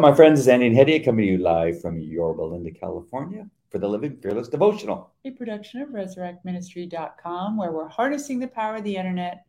[0.00, 0.48] my friends.
[0.48, 4.48] Andy and Hedieh coming to you live from Yorba Linda, California for the Living Fearless
[4.48, 5.12] Devotional.
[5.26, 9.46] a production of resurrectministry.com, where we're harnessing the power of the internet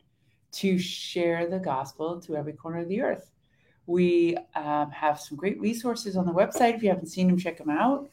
[0.51, 3.31] to share the gospel to every corner of the earth.
[3.85, 6.75] We um, have some great resources on the website.
[6.75, 8.09] If you haven't seen them, check them out.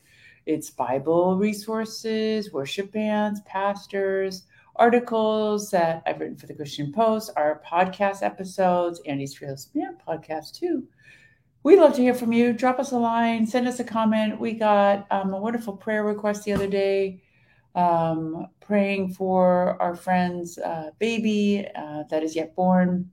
[0.46, 4.44] It's Bible resources, worship bands, pastors,
[4.76, 10.52] articles that I've written for the Christian Post, our podcast episodes, Andy's Fearless Man podcast,
[10.52, 10.86] too.
[11.62, 12.52] We'd love to hear from you.
[12.52, 14.40] Drop us a line, send us a comment.
[14.40, 17.22] We got um, a wonderful prayer request the other day,
[17.74, 23.10] um, praying for our friend's uh, baby uh, that is yet born.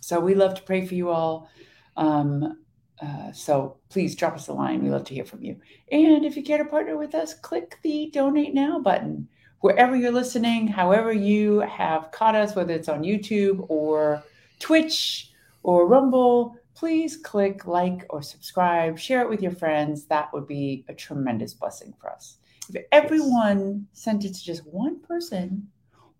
[0.00, 1.48] So we love to pray for you all.
[1.96, 2.58] Um,
[3.00, 4.82] uh, so please drop us a line.
[4.82, 5.56] We love to hear from you.
[5.90, 9.28] And if you care to partner with us, click the donate now button.
[9.60, 14.22] Wherever you're listening, however you have caught us, whether it's on YouTube or
[14.58, 20.06] Twitch or Rumble, please click like or subscribe, share it with your friends.
[20.06, 22.38] That would be a tremendous blessing for us.
[22.70, 25.68] If everyone sent it to just one person,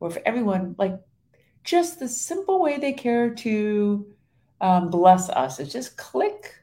[0.01, 1.01] or if everyone, like
[1.65, 4.07] just the simple way they care to
[4.61, 6.55] um, bless us is just click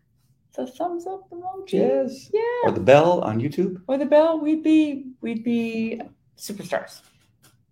[0.55, 1.73] the thumbs up emoji.
[1.73, 2.29] Yes.
[2.31, 2.41] Yeah.
[2.65, 3.81] Or the bell on YouTube.
[3.87, 5.99] Or the bell, we'd be we'd be
[6.37, 7.01] superstars.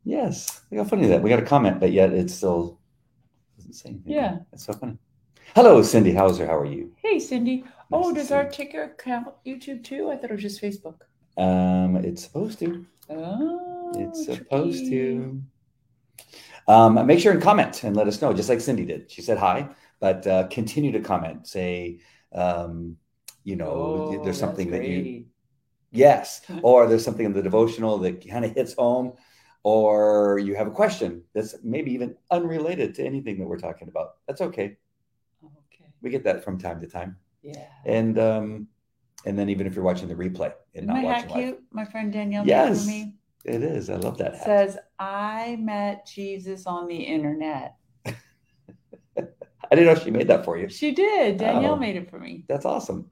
[0.04, 0.62] Yes.
[0.72, 2.80] Look how funny that we got a comment, but yet it still
[3.58, 4.12] doesn't say anything.
[4.12, 4.40] Yeah.
[4.52, 4.98] It's so funny.
[5.54, 6.46] Hello, Cindy Hauser.
[6.46, 6.92] How are you?
[7.04, 7.64] Hey Cindy.
[7.92, 10.10] oh, does our ticker count YouTube too?
[10.12, 11.02] I thought it was just Facebook.
[11.38, 12.86] Um, it's supposed to.
[13.10, 15.42] Oh, It's supposed to.
[16.68, 19.12] Um, make sure and comment and let us know, just like Cindy did.
[19.12, 19.70] She said hi,
[20.00, 21.48] but uh, continue to comment.
[21.48, 22.00] Say,
[22.34, 22.98] um,
[23.44, 23.70] you know,
[24.18, 25.26] Oh, there's something that you.
[25.92, 26.42] Yes.
[26.64, 29.14] Or there's something in the devotional that kind of hits home,
[29.64, 34.16] or you have a question that's maybe even unrelated to anything that we're talking about.
[34.28, 34.78] That's okay.
[36.02, 37.18] We get that from time to time.
[37.42, 37.66] Yeah.
[37.86, 38.68] And um,
[39.26, 41.44] and then even if you're watching the replay and Isn't not my hat watching live,
[41.56, 41.64] cute?
[41.72, 42.88] My friend Danielle made it for Yes.
[42.88, 43.16] me.
[43.46, 43.90] it is.
[43.90, 44.44] I love that hat.
[44.46, 47.76] Says I met Jesus on the internet.
[49.18, 50.70] I didn't know she made that for you.
[50.70, 51.38] She did.
[51.38, 51.78] Danielle Oh.
[51.78, 52.46] made it for me.
[52.48, 53.10] That's awesome.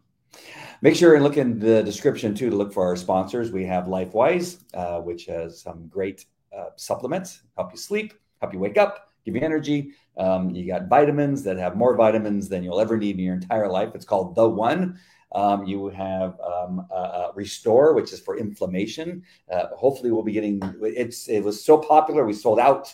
[0.81, 3.51] Make sure and look in the description too to look for our sponsors.
[3.51, 8.59] We have LifeWise, uh, which has some great uh, supplements, help you sleep, help you
[8.59, 9.91] wake up, give you energy.
[10.17, 13.69] Um, you got vitamins that have more vitamins than you'll ever need in your entire
[13.69, 13.91] life.
[13.95, 14.99] It's called The One.
[15.33, 19.23] Um, you have um, uh, uh, Restore, which is for inflammation.
[19.51, 20.61] Uh, hopefully, we'll be getting.
[20.81, 22.93] It's it was so popular, we sold out.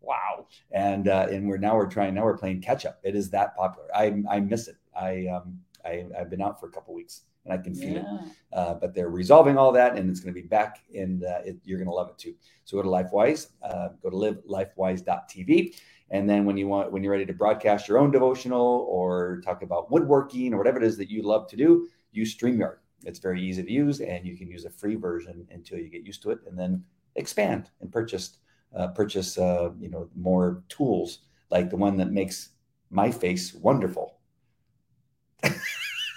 [0.00, 0.48] Wow!
[0.70, 3.00] And uh, and we're now we're trying now we're playing catch up.
[3.02, 3.88] It is that popular.
[3.94, 4.76] I I miss it.
[4.94, 8.06] I um I I've been out for a couple weeks and I can feel it.
[8.52, 11.56] Uh, but they're resolving all that, and it's going to be back, and uh, it,
[11.64, 12.34] you're going to love it too.
[12.64, 15.74] So go to LifeWise, uh, go to livelifewise.tv,
[16.10, 19.62] and then when you want, when you're ready to broadcast your own devotional or talk
[19.62, 22.76] about woodworking or whatever it is that you love to do, use Streamyard.
[23.04, 26.04] It's very easy to use, and you can use a free version until you get
[26.06, 26.84] used to it, and then
[27.16, 28.38] expand and purchase
[28.76, 31.20] uh, purchase uh, you know more tools
[31.50, 32.50] like the one that makes
[32.90, 34.18] my face wonderful.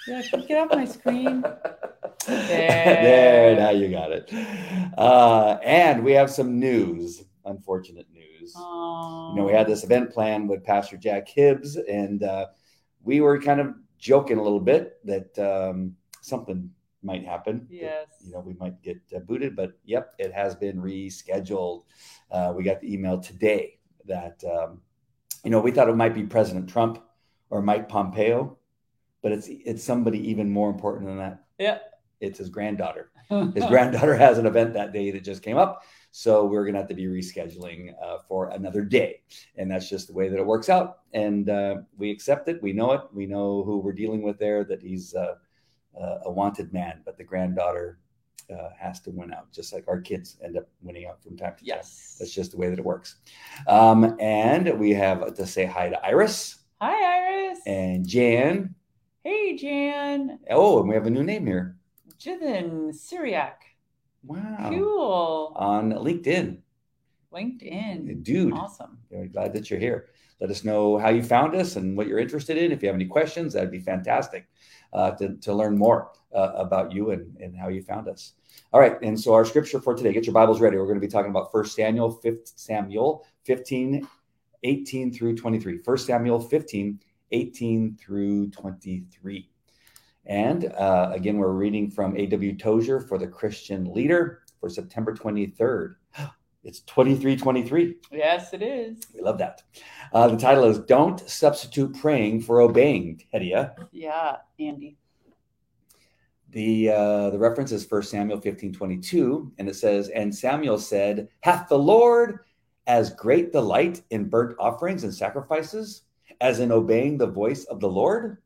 [0.07, 1.41] Yeah, can you get off my screen?
[2.27, 3.55] there, there.
[3.55, 4.31] now you got it.
[4.97, 8.53] Uh, and we have some news, unfortunate news.
[8.55, 9.31] Oh.
[9.33, 12.47] You know, we had this event planned with Pastor Jack Hibbs, and uh,
[13.03, 16.69] we were kind of joking a little bit that um, something
[17.01, 17.67] might happen.
[17.69, 18.07] that, Yes.
[18.23, 21.83] you know, we might get uh, booted, but yep, it has been rescheduled.
[22.31, 24.81] Uh, we got the email today that, um,
[25.43, 27.03] you know, we thought it might be President Trump
[27.49, 28.57] or Mike Pompeo,
[29.25, 31.43] but it's it's somebody even more important than that.
[31.57, 31.79] Yeah.
[32.21, 33.09] It's his granddaughter.
[33.55, 35.81] His granddaughter has an event that day that just came up.
[36.11, 39.21] So we're going to have to be rescheduling uh, for another day.
[39.57, 40.99] And that's just the way that it works out.
[41.13, 42.61] And uh, we accept it.
[42.61, 43.01] We know it.
[43.11, 45.35] We know who we're dealing with there, that he's uh,
[45.99, 47.97] uh, a wanted man, but the granddaughter
[48.53, 51.53] uh, has to win out, just like our kids end up winning out from time
[51.53, 51.63] to time.
[51.63, 52.17] yes.
[52.19, 53.15] That's just the way that it works.
[53.67, 57.59] Um, and we have to say hi to Iris Hi, Iris.
[57.65, 58.75] and Jan.
[59.25, 60.39] Hey, Jan.
[60.51, 61.75] Oh, and we have a new name here.
[62.19, 63.63] Jithan Syriac.
[64.23, 64.69] Wow.
[64.69, 65.53] Cool.
[65.55, 66.59] On LinkedIn.
[67.33, 68.23] LinkedIn.
[68.23, 68.53] Dude.
[68.53, 68.99] Awesome.
[69.11, 70.07] Very glad that you're here.
[70.39, 72.71] Let us know how you found us and what you're interested in.
[72.71, 74.47] If you have any questions, that'd be fantastic
[74.93, 78.33] uh, to, to learn more uh, about you and, and how you found us.
[78.73, 79.01] All right.
[79.01, 80.77] And so our scripture for today, get your Bibles ready.
[80.77, 84.07] We're going to be talking about 1 Samuel, 5, Samuel 15,
[84.63, 85.79] 18 through 23.
[85.83, 86.99] 1 Samuel 15,
[87.31, 89.49] 18 through 23.
[90.25, 92.57] And uh, again, we're reading from A.W.
[92.57, 95.95] Tozer for the Christian Leader for September 23rd.
[96.67, 97.97] It's 2323.
[98.11, 98.97] Yes, it is.
[99.13, 99.61] We love that.
[100.11, 103.75] Uh, the title is Don't Substitute Praying for Obeying, Hedieh.
[103.91, 104.97] Yeah, Andy.
[106.49, 111.27] The uh, the reference is 1 Samuel 15, 22, and it says, And Samuel said,
[111.41, 112.39] Hath the Lord
[112.87, 116.01] as great delight in burnt offerings and sacrifices
[116.41, 118.37] as in obeying the voice of the Lord?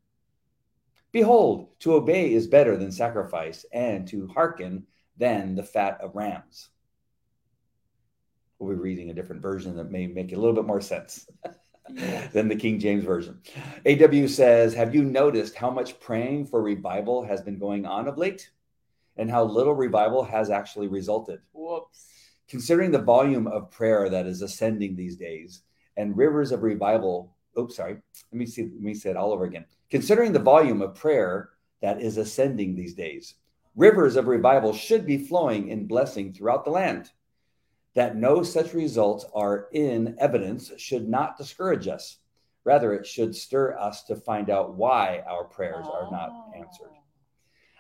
[1.12, 4.86] Behold, to obey is better than sacrifice, and to hearken
[5.18, 6.70] than the fat of rams.
[8.60, 11.28] We'll be reading a different version that may make a little bit more sense
[12.34, 13.40] than the King James Version.
[13.86, 18.18] AW says, Have you noticed how much praying for revival has been going on of
[18.18, 18.52] late?
[19.18, 21.40] And how little revival has actually resulted?
[21.54, 22.06] Whoops.
[22.48, 25.64] Considering the volume of prayer that is ascending these days
[25.98, 27.36] and rivers of revival.
[27.60, 27.98] Oops, sorry.
[28.32, 28.64] Let me see.
[28.64, 29.66] Let me say it all over again.
[29.90, 31.50] Considering the volume of prayer
[31.82, 33.36] that is ascending these days,
[33.76, 37.12] rivers of revival should be flowing in blessing throughout the land.
[37.96, 42.18] That no such results are in evidence should not discourage us.
[42.64, 45.94] Rather, it should stir us to find out why our prayers oh.
[45.94, 46.54] are not oh.
[46.56, 46.92] answered.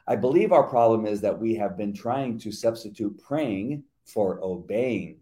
[0.07, 5.19] I believe our problem is that we have been trying to substitute praying for obeying.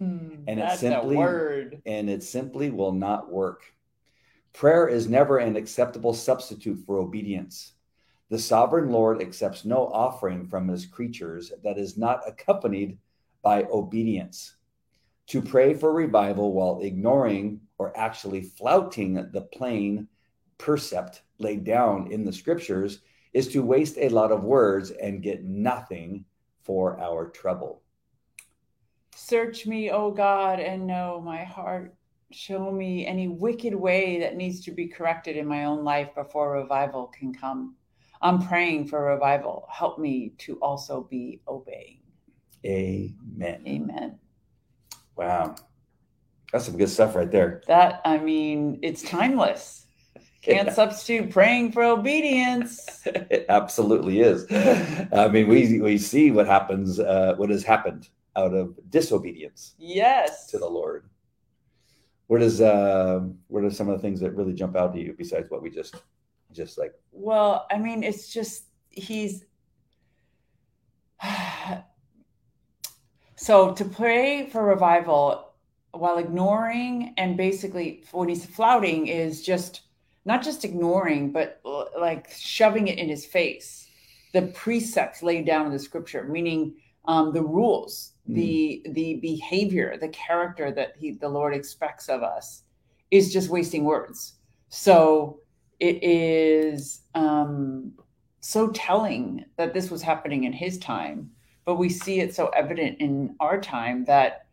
[0.00, 1.18] Hmm, and it simply
[1.84, 3.74] and it simply will not work.
[4.54, 7.74] Prayer is never an acceptable substitute for obedience.
[8.30, 12.98] The sovereign Lord accepts no offering from his creatures that is not accompanied
[13.42, 14.56] by obedience.
[15.28, 20.08] To pray for revival while ignoring or actually flouting the plain
[20.58, 23.00] percept laid down in the scriptures
[23.32, 26.24] is to waste a lot of words and get nothing
[26.62, 27.82] for our trouble.
[29.22, 31.94] Search me, O God, and know my heart
[32.32, 36.52] show me any wicked way that needs to be corrected in my own life before
[36.52, 37.76] revival can come.
[38.22, 39.68] I'm praying for revival.
[39.70, 42.00] Help me to also be obeying.
[42.64, 43.62] Amen.
[43.66, 44.18] Amen.
[45.16, 45.54] Wow.
[46.50, 47.62] That's some good stuff right there.
[47.68, 49.86] That, I mean, it's timeless.
[50.42, 50.72] Can't yeah.
[50.72, 53.02] substitute praying for obedience.
[53.06, 54.46] it absolutely is.
[55.12, 59.74] I mean, we we see what happens, uh, what has happened out of disobedience.
[59.78, 60.46] Yes.
[60.48, 61.08] To the Lord.
[62.26, 65.14] What is uh what are some of the things that really jump out to you
[65.18, 65.96] besides what we just
[66.52, 69.44] just like well i mean it's just he's
[73.36, 75.52] so to pray for revival
[75.92, 79.82] while ignoring and basically when he's flouting is just
[80.24, 81.60] not just ignoring but
[81.98, 83.88] like shoving it in his face
[84.32, 86.74] the precepts laid down in the scripture meaning
[87.06, 88.34] um, the rules mm.
[88.34, 92.62] the the behavior the character that he the lord expects of us
[93.10, 94.34] is just wasting words
[94.68, 95.40] so
[95.80, 97.92] it is um,
[98.40, 101.30] so telling that this was happening in his time
[101.64, 104.46] but we see it so evident in our time that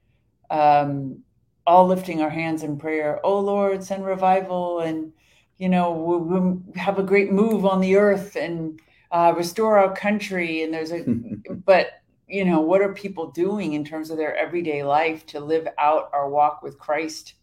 [0.49, 1.19] um,
[1.65, 5.11] all lifting our hands in prayer oh lord send revival and
[5.57, 8.79] you know we'll, we'll have a great move on the earth and
[9.11, 11.03] uh, restore our country and there's a
[11.65, 15.67] but you know, what are people doing in terms of their everyday life to live
[15.77, 17.35] out our walk with Christ,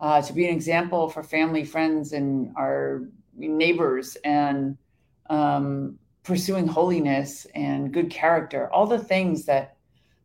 [0.00, 3.02] uh, to be an example for family, friends, and our
[3.36, 4.78] neighbors, and
[5.28, 9.76] um, pursuing holiness and good character, all the things that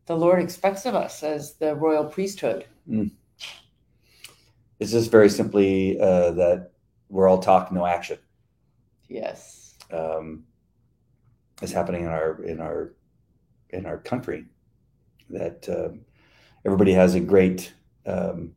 [0.06, 2.64] the Lord expects of us as the royal priesthood.
[2.88, 3.10] Mm.
[4.80, 6.72] It's just very simply uh, that
[7.08, 8.18] we're all talk, no action.
[9.08, 9.76] Yes.
[9.92, 10.44] Um,
[11.60, 12.94] it's happening in our in our
[13.72, 14.44] in our country.
[15.30, 15.96] That uh,
[16.64, 17.72] everybody has a great
[18.06, 18.54] um,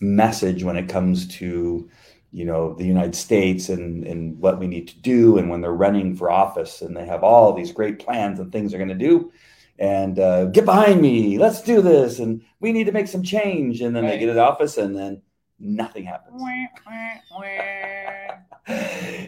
[0.00, 1.90] message when it comes to
[2.32, 5.72] you know the United States and and what we need to do, and when they're
[5.72, 9.06] running for office, and they have all these great plans and things they're going to
[9.06, 9.32] do.
[9.78, 11.38] And uh, get behind me.
[11.38, 13.80] Let's do this, and we need to make some change.
[13.80, 14.10] And then right.
[14.10, 15.22] they get in office, and then
[15.58, 16.40] nothing happens.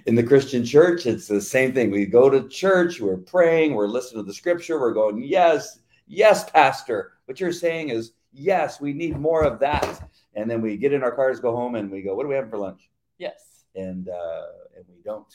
[0.07, 1.91] In the Christian church, it's the same thing.
[1.91, 6.49] We go to church, we're praying, we're listening to the scripture, we're going, Yes, yes,
[6.51, 7.13] Pastor.
[7.27, 10.09] What you're saying is, Yes, we need more of that.
[10.35, 12.35] And then we get in our cars, go home, and we go, What are we
[12.35, 12.91] having for lunch?
[13.19, 13.65] Yes.
[13.75, 14.43] And uh,
[14.77, 15.33] and we don't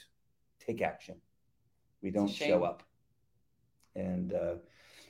[0.60, 1.16] take action.
[2.02, 2.84] We don't show up.
[3.96, 4.56] And uh,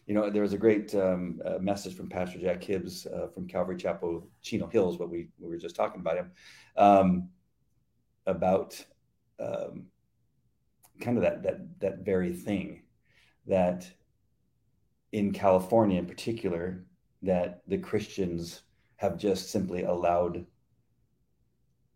[0.07, 3.45] you know, there was a great um, uh, message from Pastor Jack Hibbs uh, from
[3.45, 6.31] Calvary Chapel, Chino Hills, what we, we were just talking about him,
[6.77, 7.29] um,
[8.27, 8.83] about
[9.39, 9.87] um,
[11.01, 12.83] kind of that that that very thing
[13.47, 13.89] that
[15.11, 16.85] in California in particular
[17.21, 18.61] that the Christians
[18.97, 20.45] have just simply allowed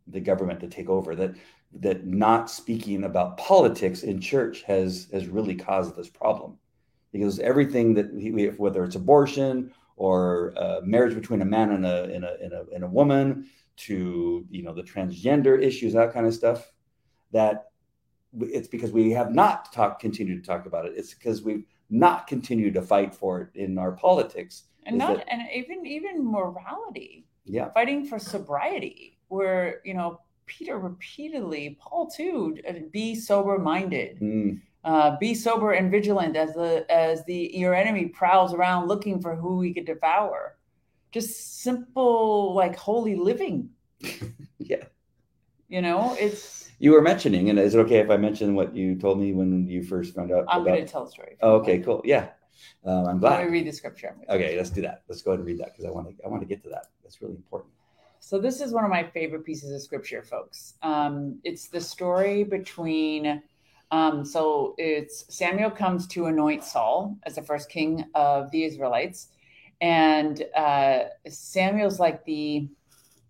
[0.07, 1.35] the government to take over that
[1.73, 6.57] that not speaking about politics in church has has really caused this problem.
[7.11, 12.03] Because everything that we, whether it's abortion or uh, marriage between a man and a,
[12.05, 16.25] and a, and a, and a woman to you know the transgender issues that kind
[16.25, 16.71] of stuff
[17.31, 17.67] that
[18.39, 20.93] it's because we have not talked, continued to talk about it.
[20.95, 24.63] It's because we've not continued to fight for it in our politics.
[24.85, 27.69] and not that- and even even morality Yeah.
[27.71, 34.59] fighting for sobriety where you know peter repeatedly paul too uh, be sober minded Mm,
[34.83, 39.35] uh, be sober and vigilant as the as the your enemy prowls around looking for
[39.35, 40.57] who he could devour
[41.11, 43.69] just simple like holy living
[44.57, 44.83] yeah.
[45.67, 48.95] you know it's You were mentioning, and is it okay if I mention what you
[48.95, 50.45] told me when you first found out?
[50.47, 50.73] i'm about...
[50.73, 52.01] going to tell a story Oh, okay, cool.
[52.03, 52.29] Yeah.
[52.85, 53.37] Um, I'm glad.
[53.37, 55.03] let me read the scripture Okay, let's do that.
[55.07, 56.25] Let's go ahead and read that because I want to.
[56.25, 56.87] I want to get to that.
[57.03, 57.71] That's really important.
[58.19, 60.75] So this is one of my favorite pieces of scripture, folks.
[60.83, 63.41] Um, it's the story between.
[63.89, 69.29] Um, so it's Samuel comes to anoint Saul as the first king of the Israelites,
[69.81, 72.69] and uh, Samuel's like the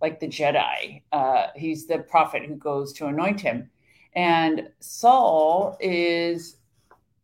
[0.01, 1.01] like the Jedi.
[1.12, 3.70] Uh, he's the prophet who goes to anoint him,
[4.13, 6.58] and Saul is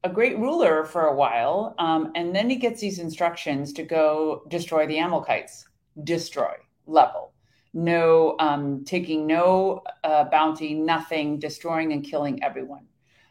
[0.04, 4.44] a great ruler for a while, um, and then he gets these instructions to go
[4.48, 5.68] destroy the Amalekites.
[6.04, 6.54] Destroy
[6.86, 7.34] level
[7.78, 12.86] no um, taking no uh, bounty, nothing, destroying and killing everyone.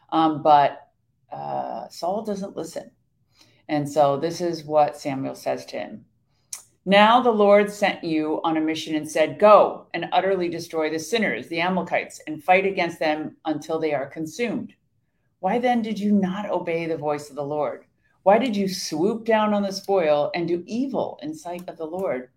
[0.09, 0.87] Um, but
[1.31, 2.91] uh, Saul doesn't listen.
[3.69, 6.05] And so this is what Samuel says to him.
[6.85, 10.99] Now the Lord sent you on a mission and said, Go and utterly destroy the
[10.99, 14.73] sinners, the Amalekites, and fight against them until they are consumed.
[15.39, 17.83] Why then did you not obey the voice of the Lord?
[18.23, 21.85] Why did you swoop down on the spoil and do evil in sight of the
[21.85, 22.29] Lord?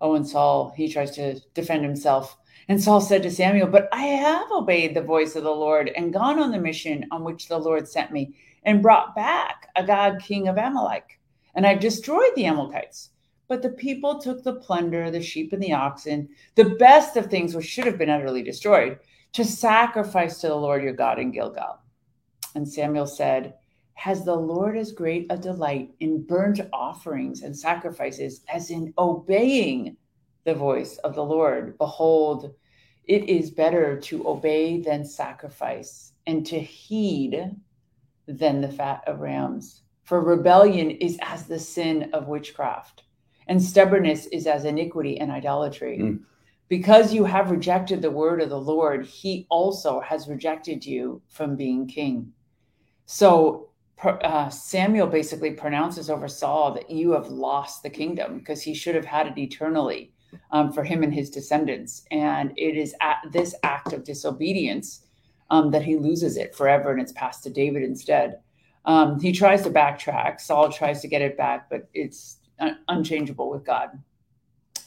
[0.00, 2.36] Oh, and Saul, he tries to defend himself.
[2.68, 6.12] And Saul said to Samuel, But I have obeyed the voice of the Lord and
[6.12, 8.34] gone on the mission on which the Lord sent me
[8.64, 11.20] and brought back Agag, king of Amalek.
[11.54, 13.10] And I've destroyed the Amalekites.
[13.46, 17.54] But the people took the plunder, the sheep and the oxen, the best of things
[17.54, 18.98] which should have been utterly destroyed,
[19.32, 21.78] to sacrifice to the Lord your God in Gilgal.
[22.54, 23.54] And Samuel said,
[23.94, 29.96] Has the Lord as great a delight in burnt offerings and sacrifices as in obeying
[30.44, 31.76] the voice of the Lord?
[31.78, 32.54] Behold,
[33.06, 37.54] it is better to obey than sacrifice, and to heed
[38.26, 39.82] than the fat of rams.
[40.02, 43.04] For rebellion is as the sin of witchcraft,
[43.46, 45.98] and stubbornness is as iniquity and idolatry.
[45.98, 46.20] Mm.
[46.68, 51.56] Because you have rejected the word of the Lord, he also has rejected you from
[51.56, 52.32] being king.
[53.06, 53.68] So
[54.02, 58.94] uh, Samuel basically pronounces over Saul that you have lost the kingdom because he should
[58.94, 60.12] have had it eternally
[60.50, 62.04] um, for him and his descendants.
[62.10, 65.03] And it is at this act of disobedience
[65.54, 68.40] um, that he loses it forever and it's passed to David instead.
[68.86, 70.40] Um, he tries to backtrack.
[70.40, 73.90] Saul tries to get it back, but it's un- unchangeable with God.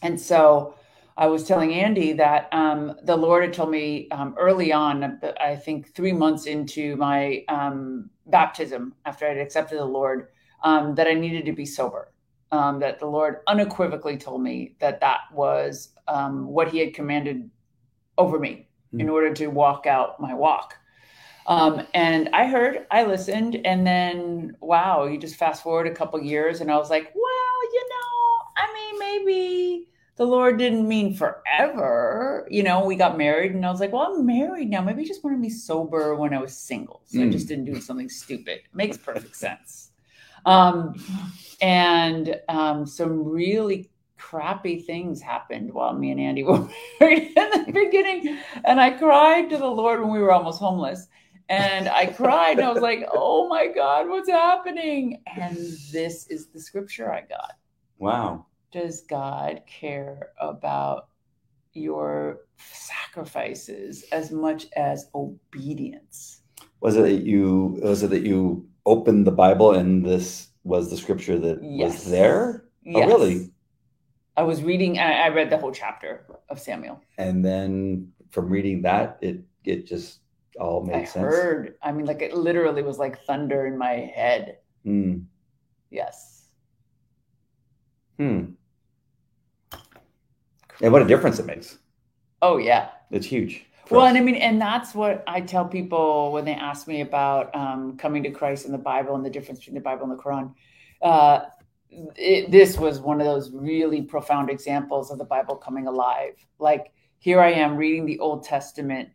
[0.02, 0.76] And so
[1.16, 5.56] I was telling Andy that um, the Lord had told me um, early on, I
[5.56, 10.28] think three months into my um, baptism, after I'd accepted the Lord,
[10.64, 12.12] um, that I needed to be sober.
[12.52, 17.50] That the Lord unequivocally told me that that was what He had commanded
[18.18, 19.10] over me in Hmm.
[19.10, 20.76] order to walk out my walk.
[21.48, 26.22] Um, and I heard, I listened, and then wow, you just fast forward a couple
[26.22, 31.14] years, and I was like, well, you know, I mean, maybe the Lord didn't mean
[31.14, 32.46] forever.
[32.52, 34.82] You know, we got married, and I was like, well, I'm married now.
[34.82, 37.32] Maybe he just wanted me sober when I was single, so I Mm.
[37.32, 38.60] just didn't do something stupid.
[38.74, 39.92] Makes perfect sense.
[40.46, 40.96] Um,
[41.62, 46.68] and um, some really crappy things happened while me and Andy were
[47.00, 48.40] married in the beginning.
[48.66, 51.08] And I cried to the Lord when we were almost homeless.
[51.50, 55.24] And I cried and I was like, oh my God, what's happening?
[55.38, 55.56] And
[55.92, 57.54] this is the scripture I got.
[57.98, 58.46] Wow.
[58.72, 61.08] Does God care about
[61.74, 66.42] your sacrifices as much as obedience?
[66.82, 67.80] Was it that you?
[67.82, 72.04] Was it that you opened the Bible and this was the scripture that Yes.
[72.04, 72.66] was there?
[72.88, 73.08] Oh, Yes.
[73.08, 73.52] really?
[74.38, 77.02] I was reading, I I read the whole chapter of Samuel.
[77.18, 80.20] And then from reading that, it it just
[80.60, 81.26] all made I sense.
[81.26, 84.60] heard, I mean, like it literally was like thunder in my head.
[84.84, 85.20] Hmm.
[85.90, 86.50] Yes.
[88.18, 88.52] Hmm.
[90.82, 91.78] And what a difference it makes.
[92.42, 92.90] Oh, yeah.
[93.12, 93.66] It's huge.
[93.90, 94.10] Well, us.
[94.10, 97.98] and I mean, and that's what I tell people when they ask me about um,
[97.98, 100.54] coming to Christ in the Bible and the difference between the Bible and the Quran.
[101.02, 101.46] Uh,
[101.90, 106.34] it, this was one of those really profound examples of the Bible coming alive.
[106.60, 109.10] Like here I am reading the Old Testament,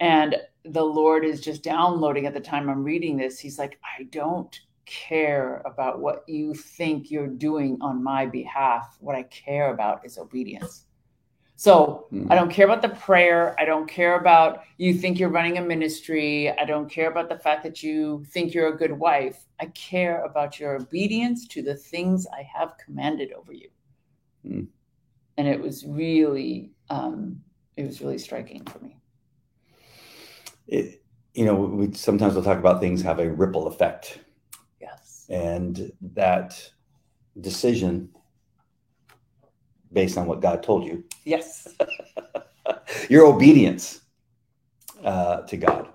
[0.00, 3.38] and the Lord is just downloading at the time I'm reading this.
[3.38, 8.96] He's like, I don't care about what you think you're doing on my behalf.
[9.00, 10.86] What I care about is obedience.
[11.58, 12.30] So Mm.
[12.30, 13.56] I don't care about the prayer.
[13.58, 16.52] I don't care about you think you're running a ministry.
[16.52, 19.44] I don't care about the fact that you think you're a good wife.
[19.58, 23.70] I care about your obedience to the things I have commanded over you.
[24.46, 24.68] Mm.
[25.36, 27.40] And it was really, um,
[27.76, 29.00] it was really striking for me.
[30.68, 31.02] It,
[31.34, 34.20] you know, we sometimes we'll talk about things have a ripple effect,
[34.80, 35.26] Yes.
[35.28, 36.70] and that
[37.40, 38.10] decision
[39.92, 41.68] based on what God told you, Yes.
[43.08, 44.00] your obedience
[45.04, 45.88] uh, to God,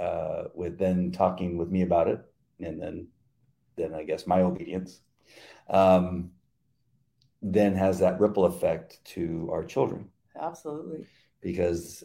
[0.00, 2.20] uh, with then talking with me about it,
[2.60, 3.08] and then
[3.76, 5.00] then I guess my obedience,
[5.70, 6.30] um,
[7.42, 10.08] then has that ripple effect to our children
[10.40, 11.06] Absolutely.
[11.40, 12.02] because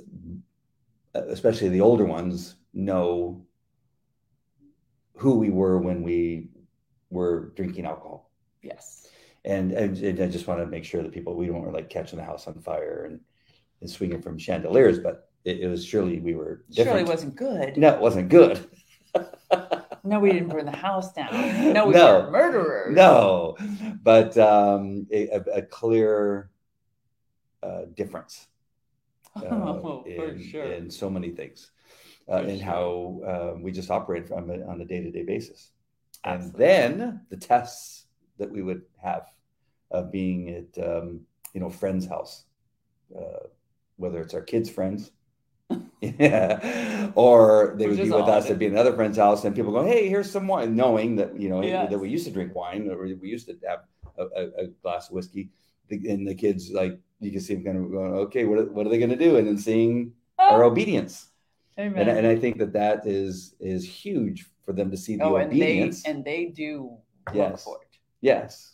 [1.15, 3.43] uh, especially the older ones know
[5.15, 6.49] who we were when we
[7.09, 8.29] were drinking alcohol
[8.61, 9.07] Yes.
[9.45, 12.17] And, and, i just want to make sure that people we don't were like catching
[12.17, 13.19] the house on fire and,
[13.81, 17.77] and swinging from chandeliers but it, it was surely we were different Surely wasn't good.
[17.77, 18.65] no it wasn't good
[20.05, 21.31] No, we didn't burn the house down.
[21.71, 22.23] No, we No.
[22.23, 22.93] were murderers.
[22.95, 23.55] no
[24.03, 26.49] but um, a, a, a clear
[27.61, 28.47] uh, difference
[29.37, 30.65] uh, Oh, for in, sure.
[30.65, 31.71] in so many things,
[32.29, 32.65] uh, in sure.
[32.65, 35.71] how uh, we just operate from it on a day to day basis.
[36.25, 38.05] And then the tests
[38.39, 39.31] that we would have
[39.93, 41.21] of being at, um,
[41.53, 42.45] you know, friends' house,
[43.17, 43.47] uh,
[43.97, 45.11] whether it's our kids' friends.
[46.01, 49.71] yeah, or they Which would be with us at be another friend's house, and people
[49.71, 51.89] go, "Hey, here's some wine," knowing that you know Yes.
[51.89, 53.85] that we used to drink wine, or we used to have
[54.17, 55.49] a, a, a glass of whiskey,
[55.89, 58.85] and the kids like you can see them kind of going, "Okay, what are, what
[58.85, 61.29] are they going to do?" And then seeing our Oh, obedience,
[61.79, 62.09] amen.
[62.09, 65.37] and, and I think that that is is huge for them to see the oh,
[65.37, 66.05] and they obedience.
[66.05, 67.63] and they do look Yes.
[67.63, 67.97] for it.
[68.21, 68.72] Yes.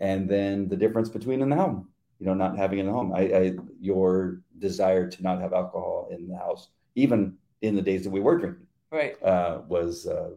[0.00, 3.12] And then the difference between in the home, you know, not having in the home.
[3.14, 8.04] I, I your desire to not have alcohol in the house, even in the days
[8.04, 9.22] that we were drinking, Right.
[9.22, 10.30] uh, was uh,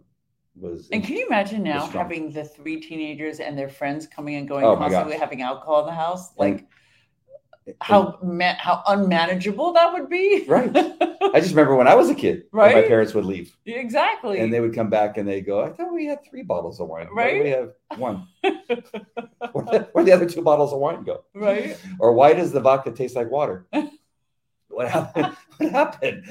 [0.56, 4.48] was And can you imagine now having the three teenagers and their friends coming and
[4.48, 6.38] going Oh constantly having alcohol in the house?
[6.38, 6.68] Like
[7.82, 10.46] how ma- how unmanageable that would be.
[10.48, 10.70] Right.
[11.34, 14.40] I just remember when I was a kid, when my parents would leave exactly.
[14.40, 16.88] and they would come back and they go, I thought we had three bottles of
[16.90, 17.08] wine.
[17.12, 17.44] Why do Right?
[17.44, 18.28] we have one?
[18.42, 21.24] Where the, where'd the other two bottles of wine go?
[21.34, 21.78] right.
[22.00, 23.66] or why does the vodka taste like water?
[24.70, 25.36] what happened?
[25.58, 26.26] What happened?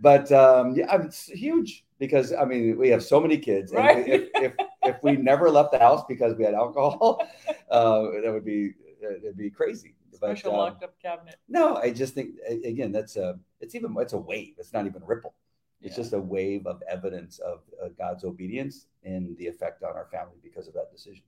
[0.00, 4.06] But um, yeah, it's huge because I mean we have so many kids, and Right.
[4.08, 7.22] if, if if we never left the house because we had alcohol,
[7.70, 9.94] uh, that would be it'd be crazy.
[10.20, 11.36] But, Special um, locked up cabinet.
[11.48, 14.54] no, I just think again that's a it's even it's a wave.
[14.58, 15.34] It's not even ripple.
[15.82, 16.02] It's Yeah.
[16.02, 20.36] just a wave of evidence of uh, God's obedience and the effect on our family
[20.42, 21.24] because of that decision.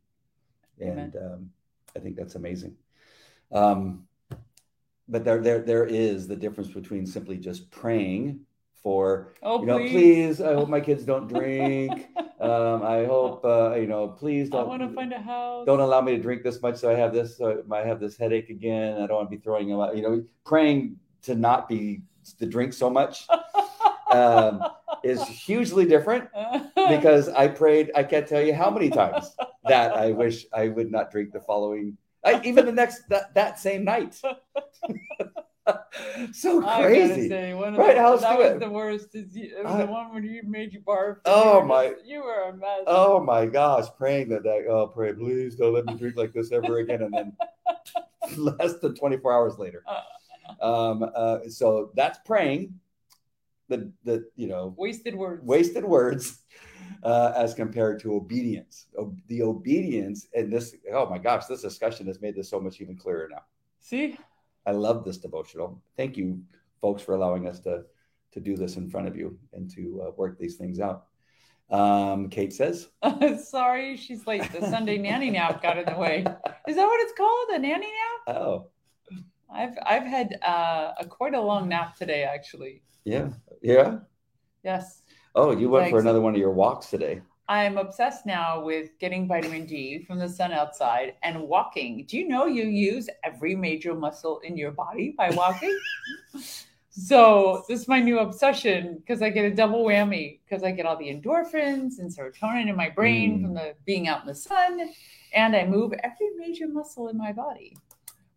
[0.81, 0.99] Amen.
[0.99, 1.51] And um,
[1.95, 2.75] I think that's amazing.
[3.53, 4.07] Um,
[5.09, 8.41] but there, there, there is the difference between simply just praying
[8.83, 9.93] for, Oh, you know, please.
[9.93, 12.09] please, I hope my kids don't drink.
[12.41, 15.67] um, I hope, uh, you know, please don't want to find a house.
[15.67, 18.17] don't allow me to drink this much so i have this uh, i have this
[18.17, 21.69] headache again i don't want to be throwing them out you know praying to not
[21.69, 22.01] be
[22.39, 23.27] to drink so much
[24.13, 24.63] um,
[25.03, 26.29] is hugely different
[26.89, 29.35] because i prayed i can't tell you how many times
[29.67, 33.59] that i wish i would not drink the following I, even the next that, that
[33.59, 34.21] same night
[36.33, 38.61] so crazy say, one of Right, the, that was it?
[38.61, 39.15] the worst.
[39.15, 41.17] Is you, it was I- the one where you made you barf.
[41.25, 42.81] Oh, you my- just- You were a mess.
[42.87, 46.53] oh my gosh praying that, that oh pray please don't let me drink like this
[46.53, 47.37] ever again and then
[48.37, 49.83] less than 24 hours later
[50.61, 52.75] um uh so that's praying
[53.69, 55.45] the the you know Wasted words.
[55.45, 56.41] wasted words
[57.03, 58.87] uh as compared to obedience
[59.29, 62.97] the obedience and this oh my gosh this discussion has made this so much even
[62.97, 63.43] clearer now
[63.81, 64.19] See,
[64.69, 66.27] i love this devotional thank you
[66.81, 67.75] folks for allowing us to
[68.35, 70.99] to do this in front of you and to uh, work these things out
[71.71, 72.77] um kate says
[73.57, 74.47] sorry, she's late.
[74.53, 76.25] The Sunday nanny nap got in the way.
[76.67, 77.49] Is that what it's called?
[77.57, 78.37] A nanny nap?
[78.39, 78.55] oh
[79.61, 82.75] I've I've had uh, a quite a long nap today, actually.
[83.05, 83.29] yeah
[83.63, 83.99] yeah
[84.65, 85.03] Yes.
[85.35, 89.27] oh you went for another one of your walks today I'm obsessed now with getting
[89.27, 92.05] vitamin D from the sun outside and walking.
[92.07, 95.77] Do you know you use every major muscle in your body by walking?
[96.91, 100.85] so this is my new obsession because I get a double whammy because I get
[100.85, 103.43] all the endorphins and serotonin in my brain Mm.
[103.43, 104.91] from the being out in the sun,
[105.35, 107.77] and I move every major muscle in my body.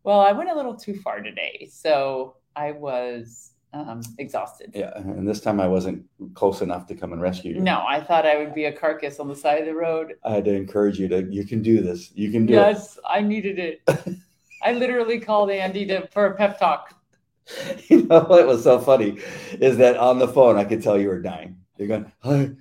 [0.03, 4.71] Well, I went a little too far today, so I was um, exhausted.
[4.73, 6.03] yeah and this time i wasn't
[6.33, 9.19] close enough to come and rescue you No, I thought I would be a carcass
[9.19, 11.81] on the side of the road I had to encourage you to, you can do
[11.81, 12.11] this.
[12.13, 12.57] You can do it.
[12.57, 13.81] Yes, I needed it.
[14.63, 16.95] I literally called Andy to, for a pep talk.
[17.89, 19.17] You know what was so funny
[19.59, 21.57] is that on the phone I could tell you were dying.
[21.77, 22.51] You're going, "Hi,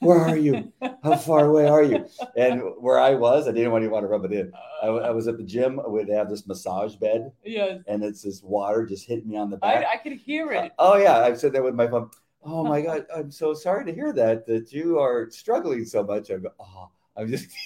[0.00, 0.72] where are you?
[1.02, 2.06] How far away are you?
[2.36, 4.52] And where I was, I didn't even want to rub it in.
[4.82, 5.80] I, I was at the gym.
[5.84, 7.80] Would have this massage bed, Yes.
[7.86, 9.84] and it's this water just hitting me on the back.
[9.86, 10.72] I, I could hear it.
[10.78, 12.10] Oh yeah, I'm sitting there with my phone.
[12.44, 16.30] Oh my god, I'm so sorry to hear that that you are struggling so much.
[16.30, 17.48] I go, oh, I'm just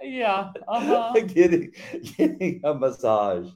[0.00, 0.52] Yeah.
[0.68, 1.12] Uh-huh.
[1.26, 1.72] getting
[2.16, 3.50] getting a massage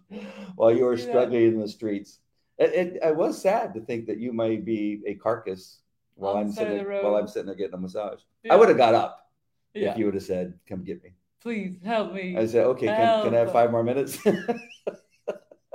[0.56, 1.04] while you were Yeah.
[1.04, 2.18] struggling in the streets.
[2.58, 5.81] It, it, I was sad to think that you might be a carcass
[6.14, 7.16] while I'm sitting the there, while.
[7.16, 8.20] I'm sitting there getting a massage.
[8.42, 8.52] Yeah.
[8.54, 9.30] I would have got up
[9.74, 9.92] Yeah.
[9.92, 12.36] if you would have said, "Come get me." Please help me.
[12.36, 14.18] I said, "Okay, can, can I have five more minutes?"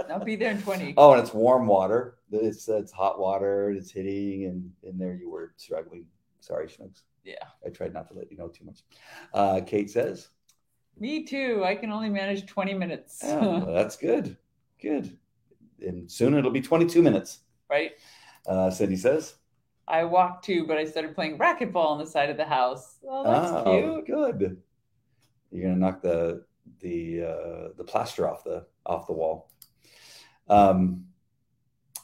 [0.09, 0.93] I'll be there in 20.
[0.95, 2.17] oh, and it's warm water.
[2.31, 3.71] It's it's hot water.
[3.71, 6.05] It's hitting, and in there you were struggling.
[6.39, 7.01] Sorry, Schnooks.
[7.25, 7.43] Yeah.
[7.65, 8.79] I tried not to let you know too much.
[9.33, 10.29] Uh, Kate says,
[10.97, 11.63] Me too.
[11.65, 13.19] I can only manage 20 minutes.
[13.23, 14.37] oh, well, "That's good,
[14.81, 15.17] good."
[15.81, 17.39] And soon it'll be 22 minutes.
[17.69, 17.91] right?
[18.47, 19.35] Uh, Cindy says,
[19.87, 22.97] I walked too, but I started playing racquetball on the side of the house.
[23.07, 24.07] Oh, that's "Oh, cute.
[24.07, 24.61] good."
[25.51, 26.43] You're gonna knock the
[26.81, 29.51] the uh, the plaster off the off the wall.
[30.49, 31.05] Um,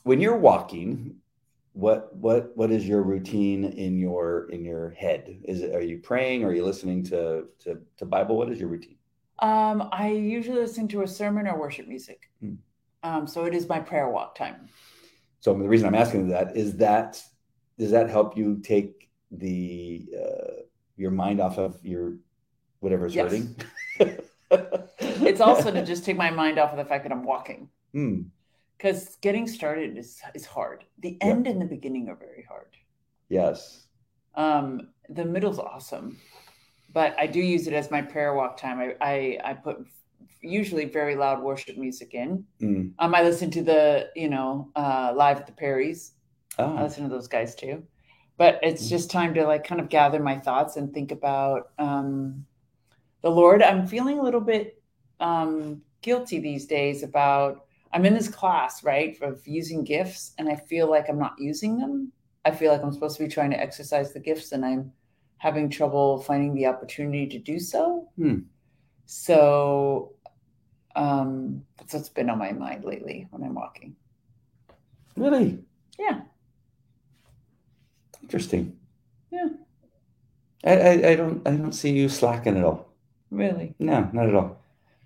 [0.03, 1.15] when you're walking,
[1.73, 5.41] what what what is your routine in your in your head?
[5.43, 6.43] Is it are you praying?
[6.43, 8.37] Or are you listening to to, to Bible?
[8.37, 8.97] What is your routine?
[9.39, 12.29] Um, I usually listen to a sermon or worship music.
[12.39, 12.53] Hmm.
[13.01, 14.69] Um, so it is my prayer walk time.
[15.41, 17.21] So the reason I'm asking that is that
[17.77, 20.62] does that help you take the uh,
[20.97, 22.13] your mind off of your
[22.79, 23.31] whatever's Yes.
[23.31, 23.55] hurting?
[25.25, 27.69] It's also to just take my mind off of the fact that I'm walking.
[27.93, 28.21] Hmm.
[28.77, 30.83] Because getting started is is hard.
[30.99, 31.29] The Yeah.
[31.31, 32.75] end and the beginning are very hard.
[33.29, 33.88] yes.
[34.36, 36.17] Um, the middle's awesome,
[36.91, 38.79] but I do use it as my prayer walk time.
[38.79, 39.77] I I, I put
[40.41, 42.43] usually very loud worship music in.
[42.59, 42.88] Hmm.
[42.99, 46.12] Um, I listen to the you know uh, live at the Perrys.
[46.57, 46.83] I Ah.
[46.83, 47.83] listen to those guys too.
[48.37, 48.89] But it's Mm.
[48.89, 52.45] just time to like kind of gather my thoughts and think about um,
[53.21, 53.61] the Lord.
[53.61, 54.81] I'm feeling a little bit
[55.19, 60.55] um, guilty these days about I'm in this class, right, of using gifts, and I
[60.55, 62.11] feel like I'm not using them.
[62.43, 64.91] I feel like I'm supposed to be trying to exercise the gifts, and I'm
[65.37, 68.09] having trouble finding the opportunity to do so.
[68.17, 68.39] Hmm.
[69.05, 70.13] So
[70.95, 73.95] um, that's what's been on my mind lately when I'm walking.
[75.15, 75.63] Really
[75.99, 76.21] Yeah.
[78.23, 78.77] Interesting.
[79.31, 79.49] Yeah.
[80.65, 82.89] I, I I don't I don't see you slacking at all.
[83.29, 83.75] Really?
[83.79, 84.57] No, not at all.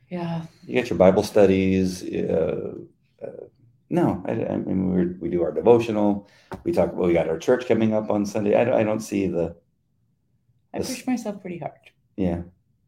[0.10, 0.44] Yeah.
[0.66, 2.04] You get your Bible studies.
[2.04, 2.76] Uh,
[3.22, 3.46] uh,
[3.90, 6.28] no, I, I mean we we do our devotional.
[6.64, 6.94] We talk.
[6.94, 8.56] Well, we got our church coming up on Sunday.
[8.56, 9.56] I don't, I don't see the
[10.74, 11.80] I push myself pretty hard.
[12.16, 12.42] yeah.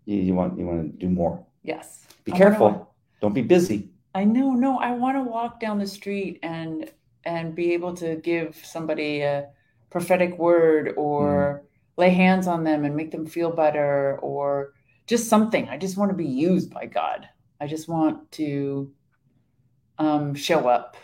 [0.05, 1.45] You, you want you want to do more.
[1.63, 2.05] Yes.
[2.23, 2.93] Be I wanna careful.
[3.21, 3.89] Don't be busy.
[4.15, 4.53] I know.
[4.53, 6.89] No, I want to walk down the street and
[7.25, 9.49] and be able to give somebody a
[9.89, 11.63] prophetic word or
[11.97, 14.73] lay hands on them and make them feel better or
[15.07, 15.67] just something.
[15.69, 17.27] I just want to be used by God.
[17.59, 18.91] I just want to
[19.97, 20.95] um, show up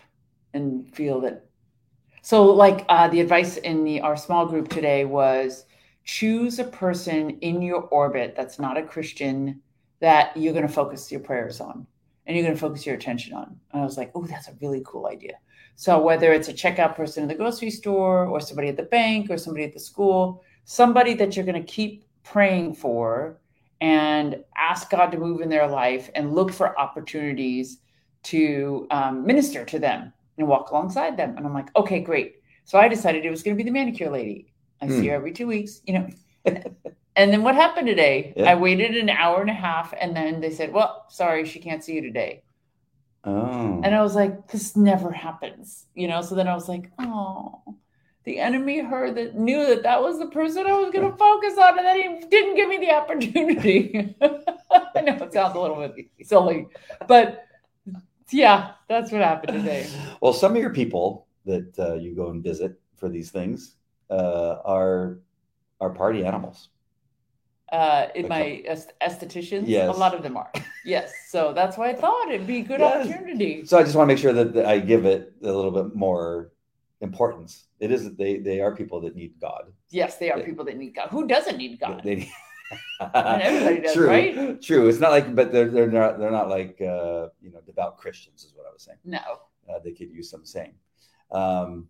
[0.53, 1.45] and feel that.
[2.21, 5.65] So, like uh, the advice in the our small group today was
[6.05, 9.61] choose a person in your orbit that's not a Christian
[9.99, 11.85] that you're going to focus your prayers on
[12.25, 13.59] and you're going to focus your attention on.
[13.71, 15.33] And I was like, oh, that's a really cool idea.
[15.75, 19.29] So whether it's a checkout person in the grocery store or somebody at the bank
[19.29, 23.39] or somebody at the school, somebody that you're going to keep praying for
[23.81, 27.79] and ask God to move in their life and look for opportunities
[28.23, 31.35] to um, minister to them and walk alongside them.
[31.37, 32.37] And I'm like, okay, great.
[32.63, 34.53] So I decided it was going to be the manicure lady.
[34.81, 34.99] I Hmm.
[34.99, 36.07] see her every two weeks, you know.
[37.15, 38.33] and then what happened today?
[38.35, 38.51] Yeah.
[38.51, 41.83] I waited an hour and a half, and then they said, "Well, sorry, she can't
[41.83, 42.43] see you today."
[43.25, 43.81] Oh.
[43.83, 46.21] And I was like, "This never happens," you know.
[46.21, 47.61] So then I was like, "Oh."
[48.25, 51.57] The enemy heard that knew that that was the person I was going to focus
[51.59, 54.15] on, and then he didn't give me the opportunity.
[54.21, 56.67] I know it sounds a little bit silly,
[57.07, 57.45] but
[58.31, 59.87] yeah, that's what happened today.
[60.21, 63.75] Well, some of your people that uh, you go and visit for these things
[64.09, 65.19] uh, are
[65.79, 66.69] are party animals.
[67.75, 69.63] Uh, in my est- estheticians.
[69.67, 69.87] Yes.
[69.95, 70.51] A lot of them are.
[70.95, 71.07] Yes.
[71.33, 73.07] So that's why I thought it'd be a good Yes.
[73.07, 73.65] opportunity.
[73.65, 75.95] So I just want to make sure that, that I give it a little bit
[75.95, 76.51] more
[77.01, 77.51] importance.
[77.79, 79.63] It is they they are people that need God.
[79.89, 80.45] Yes, they are Yeah.
[80.49, 81.07] people that need God.
[81.15, 82.01] Who doesn't need God?
[82.03, 82.29] They,
[83.13, 84.61] everybody does, true, right?
[84.61, 84.87] True.
[84.89, 88.43] It's not like, but they're they're not they're not like uh, you know devout Christians
[88.45, 88.99] is what I was saying.
[89.03, 89.19] no.
[89.67, 90.75] Uh, they could use some saying.
[91.31, 91.89] Um,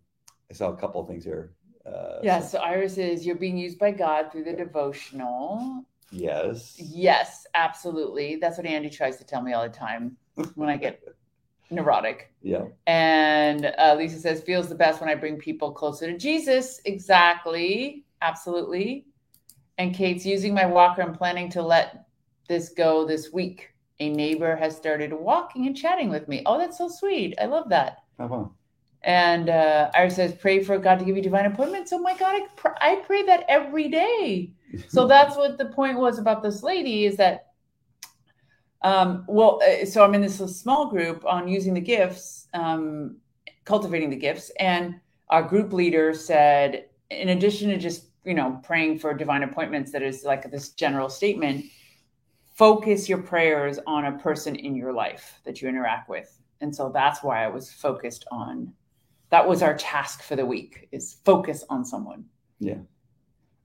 [0.50, 1.52] I saw a couple of things here.
[1.86, 2.40] Uh, Yeah.
[2.40, 5.84] so- So Iris is you're being used by God through the devotional.
[6.10, 6.76] Yes.
[6.78, 8.36] Yes, absolutely.
[8.36, 10.16] That's what Andy tries to tell me all the time
[10.54, 11.02] when I get
[11.70, 12.32] neurotic.
[12.42, 12.64] Yeah.
[12.86, 16.80] And uh, Lisa says, feels the best when I bring people closer to Jesus.
[16.84, 18.04] Exactly.
[18.22, 19.06] Absolutely.
[19.78, 22.06] And Kate's using my walker and planning to let
[22.48, 23.70] this go this week.
[23.98, 26.42] A neighbor has started walking and chatting with me.
[26.46, 27.34] Oh, that's so sweet.
[27.40, 27.98] I love that.
[28.18, 28.52] Oh, wow.
[29.06, 31.92] And uh, Iris says, pray for God to give you divine appointments.
[31.92, 34.52] Oh my God, I, pr- I pray that every day.
[34.88, 37.52] So that's what the point was about this lady is that,
[38.82, 43.16] um, well, uh, so I'm in this small group on using the gifts, um,
[43.64, 44.50] cultivating the gifts.
[44.58, 49.92] And our group leader said, in addition to just, you know, praying for divine appointments,
[49.92, 51.64] that is like this general statement,
[52.54, 56.38] focus your prayers on a person in your life that you interact with.
[56.60, 58.74] And so that's why I was focused on
[59.30, 62.24] that was our task for the week is focus on someone.
[62.58, 62.78] Yeah.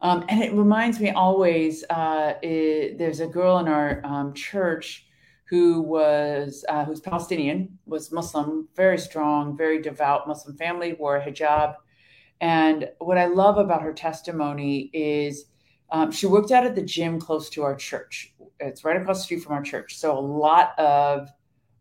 [0.02, 5.08] um, and it reminds me always uh, it, there's a girl in our um, church
[5.45, 11.26] who was uh, who's palestinian was muslim very strong very devout muslim family wore a
[11.26, 11.76] hijab.
[12.41, 15.45] And what i love about her testimony is
[15.91, 18.34] um, she worked out at the gym close to our church.
[18.60, 19.97] It's right across the street from our church.
[19.97, 21.30] So a lot of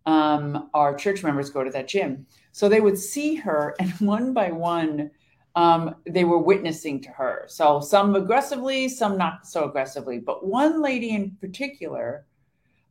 [0.06, 4.32] um, our church members go to that gym so they would see her, and one
[4.32, 5.10] by one,
[5.56, 7.44] um, they were witnessing to her.
[7.48, 10.18] So some aggressively, some not so aggressively.
[10.18, 12.26] But one lady in particular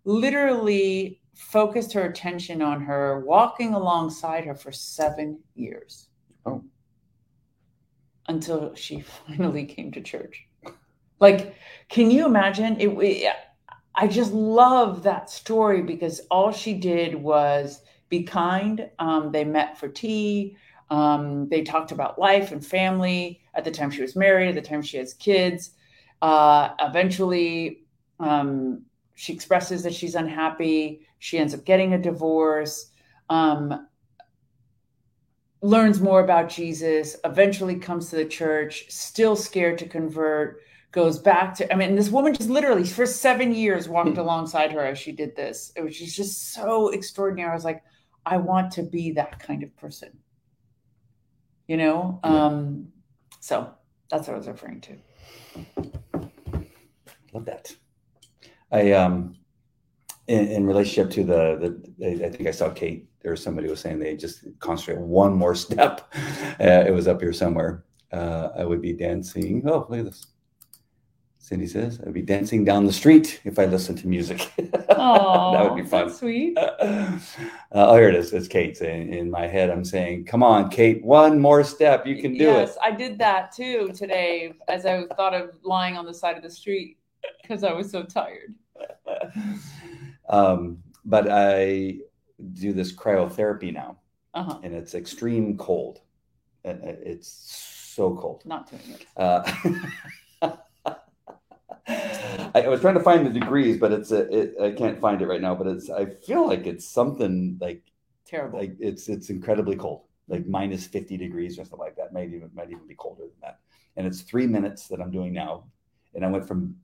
[0.04, 6.08] literally focused her attention on her, walking alongside her for seven years.
[6.46, 6.64] Oh.
[8.28, 10.46] Until she finally came to church.
[11.20, 11.56] Like,
[11.90, 12.80] can you imagine?
[12.80, 13.34] It, it
[13.96, 18.90] I just love that story because all she did was be kind.
[19.00, 20.58] Um, they met for tea.
[20.90, 24.68] Um, they talked about life and family at the time she was married, at the
[24.68, 25.72] time she has kids.
[26.22, 27.84] Uh, eventually,
[28.20, 28.84] um,
[29.16, 31.06] she expresses that she's unhappy.
[31.20, 32.92] She ends up getting a divorce,
[33.30, 33.88] um,
[35.62, 41.54] learns more about Jesus, eventually comes to the church, still scared to convert, goes back
[41.56, 44.20] to, I mean, this woman just literally for seven years walked hmm.
[44.20, 45.72] alongside her as she did this.
[45.76, 47.52] It was just so extraordinary.
[47.52, 47.84] I was like,
[48.26, 50.18] I want to be that kind of person.
[51.68, 52.20] You know?
[52.24, 52.46] Yeah.
[52.46, 52.92] Um,
[53.40, 53.72] so
[54.10, 54.98] that's what I was referring to.
[57.34, 57.76] Love that.
[58.72, 59.36] I um
[60.28, 63.82] in, in relationship to the the I think I saw Kate there was somebody was
[63.82, 66.14] saying they just concentrate one more step.
[66.60, 67.86] Uh, it was up here somewhere.
[68.12, 69.64] Uh, I would be dancing.
[69.68, 70.28] Oh, look at this.
[71.42, 74.40] Cindy says, I'd be dancing down the street if I listened to music.
[74.60, 76.14] Aww, that would be fun.
[76.14, 76.58] sweet.
[77.72, 78.34] Uh, oh, here it is.
[78.34, 79.70] It's Kate saying in my head.
[79.70, 82.08] I'm saying, "Come on, Kate, one more step.
[82.08, 85.52] You can do yes, it." Yes, I did that too today, as I thought of
[85.62, 86.98] lying on the side of the street
[87.42, 88.56] because I was so tired.
[90.30, 92.00] um, but I
[92.54, 94.00] do this cryotherapy now,
[94.34, 94.62] uh-huh.
[94.64, 96.02] and it's extreme cold.
[96.64, 97.30] It's
[97.96, 98.42] so cold.
[98.46, 99.06] Not doing it.
[99.16, 99.44] Uh,
[102.56, 105.28] I, was trying to find the degrees, but it's a, it, I can't find it
[105.28, 105.56] right now.
[105.56, 107.84] But it's I feel like it's something like
[108.26, 108.60] terrible.
[108.60, 112.14] Like it's it's incredibly cold, like minus fifty degrees or something like that.
[112.14, 113.60] Might even might even be colder than that.
[113.98, 115.66] And it's three minutes that I'm doing now,
[116.14, 116.76] and I went from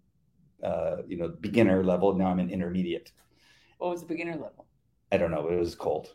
[0.64, 2.14] uh, you know beginner level.
[2.14, 3.12] Now I'm an intermediate.
[3.78, 4.66] What was the beginner level?
[5.12, 5.48] I don't know.
[5.48, 6.14] It was cold.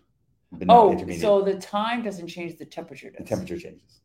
[0.69, 2.59] oh, so the time doesn't change.
[2.59, 3.19] The temperature does.
[3.19, 4.01] The temperature changes.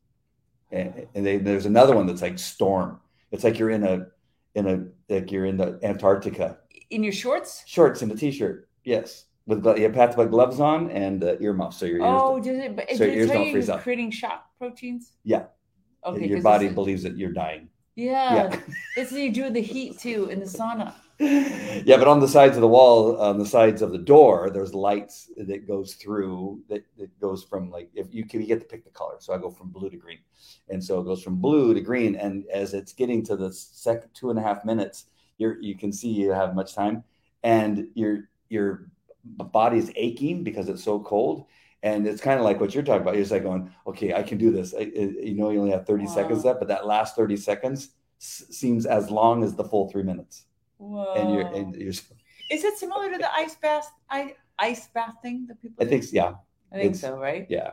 [0.71, 2.99] And, and they, there's another one that's like storm.
[3.31, 4.07] It's like you're in a
[4.55, 6.57] in a like you're in the Antarctica.
[6.89, 7.63] In your shorts?
[7.65, 8.69] Shorts and a t-shirt.
[8.83, 12.07] Yes, with you have to put gloves on and uh, earmuffs so your ears.
[12.07, 12.75] Oh, does it?
[12.75, 13.81] But so your ears don't freeze up.
[13.81, 15.13] Creating shock proteins.
[15.23, 15.45] Yeah.
[16.05, 16.27] Okay.
[16.27, 17.69] Your body believes that you're dying.
[17.95, 18.35] Yeah.
[18.35, 18.59] yeah.
[18.95, 20.93] this is you do the heat too in the sauna.
[21.19, 24.73] yeah, but on the sides of the wall, on the sides of the door, there's
[24.73, 28.65] lights that goes through that, that goes from like if you can you get to
[28.65, 29.15] pick the color.
[29.19, 30.19] So I go from blue to green.
[30.67, 32.15] And so it goes from blue to green.
[32.15, 35.05] And as it's getting to the second two and a half minutes,
[35.37, 37.03] you're you can see you have much time
[37.43, 38.87] and your your
[39.23, 41.45] body is aching because it's so cold.
[41.81, 43.13] And it's kind of like what you're talking about.
[43.13, 44.73] You're just like going, okay, I can do this.
[44.73, 46.13] I, you know, you only have 30 wow.
[46.13, 50.45] seconds left, but that last 30 seconds seems as long as the full three minutes.
[50.77, 51.13] Whoa.
[51.15, 51.89] And you're, and you're.
[51.89, 55.83] Is it similar to the ice bath, I ice bath thing that people?
[55.83, 56.35] I think, yeah.
[56.71, 57.47] I think so, right?
[57.49, 57.71] Yeah.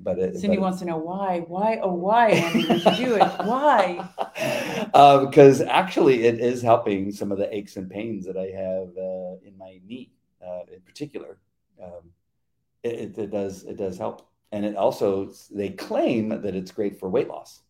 [0.00, 3.14] But it, Cindy but wants to know why, why, oh, why, Andy, did you do
[3.16, 3.30] it?
[3.44, 4.08] Why?
[4.94, 8.88] Uh, because actually, it is helping some of the aches and pains that I have
[8.98, 10.10] uh, in my knee,
[10.44, 11.38] uh, in particular.
[11.82, 12.10] Um,
[12.82, 16.98] it, it, it, does it does help, and it also they claim that it's great
[16.98, 17.62] for weight loss.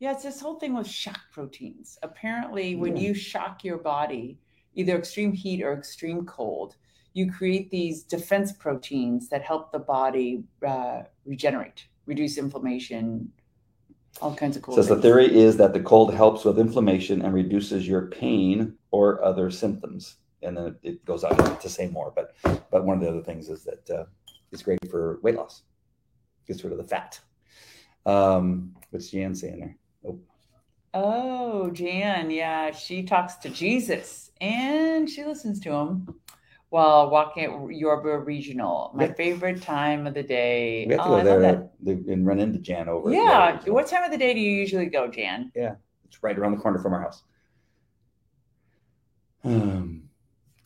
[0.00, 1.98] Yeah, it's this whole thing with shock proteins.
[2.02, 3.02] Apparently, when Yeah.
[3.08, 4.38] you shock your body,
[4.74, 6.76] either extreme heat or extreme cold,
[7.14, 13.32] you create these defense proteins that help the body uh, regenerate, reduce inflammation,
[14.22, 17.22] all kinds of cool Says so the theory is that the cold helps with inflammation
[17.22, 20.16] and reduces your pain or other symptoms.
[20.42, 22.36] And then it goes on to say more, but
[22.70, 24.04] but one of the other things is that uh,
[24.52, 25.62] it's great for weight loss.
[26.46, 27.18] Gets rid of the fat.
[28.06, 29.76] Um, what's Jan saying there?
[30.06, 30.18] Oh,
[30.94, 36.14] Oh, Jan, yeah, she talks to Jesus and she listens to him
[36.70, 38.90] while walking at Yorba Regional.
[38.94, 39.12] My Yeah.
[39.14, 40.86] favorite time of the day.
[40.86, 41.72] we have to Oh, go there that.
[42.10, 43.12] and run into Jan over.
[43.12, 43.60] Yeah.
[43.66, 45.52] What time of the day do you usually go, Jan?
[45.54, 45.74] Yeah,
[46.06, 47.22] it's right around the corner from our house.
[49.44, 50.08] Um,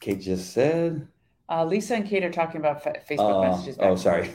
[0.00, 1.08] Kate just said.
[1.48, 3.76] Uh, Lisa and Kate are talking about fa- Facebook Uh, messages.
[3.80, 4.30] oh, sorry.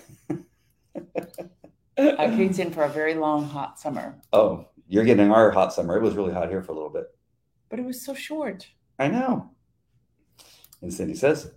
[1.98, 5.98] Uh, Kate's in for a very long, hot summer, Oh, you're getting our hot summer.
[5.98, 7.08] It was really hot here for a little bit.
[7.70, 8.68] but it was so short.
[9.00, 9.50] I know.
[10.82, 11.52] And Cindy says,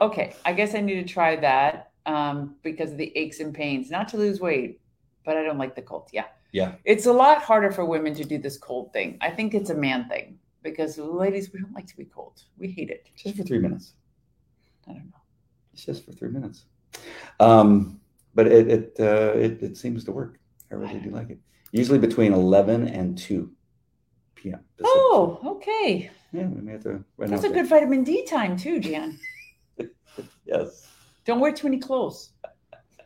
[0.00, 3.90] Okay, I guess I need to try that um, because of the aches and pains.
[3.90, 4.80] Not to lose weight,
[5.24, 6.08] but I don't like the cold.
[6.12, 6.26] Yeah.
[6.52, 6.74] Yeah.
[6.84, 9.18] It's a lot harder for women to do this cold thing.
[9.20, 12.42] I think it's a man thing because ladies, we don't like to be cold.
[12.58, 13.08] We hate it.
[13.16, 13.94] just for three minutes.
[14.88, 15.20] I don't know.
[15.72, 16.64] It's just for three minutes.
[17.38, 18.00] Um,
[18.34, 20.38] but it it, uh, it it seems to work.
[20.70, 21.38] I really do like it.
[21.72, 23.52] Usually between eleven and two
[24.34, 24.60] p.m.
[24.76, 24.84] Pacific.
[24.84, 26.10] Oh, okay.
[26.32, 27.04] yeah, we may have to.
[27.18, 27.62] That's a there.
[27.62, 29.18] good vitamin D time too, Jan.
[30.44, 30.88] Yes.
[31.24, 32.32] Don't wear too many clothes.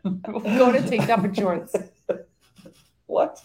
[0.02, 1.74] we'll go to tank top and shorts
[3.06, 3.42] What?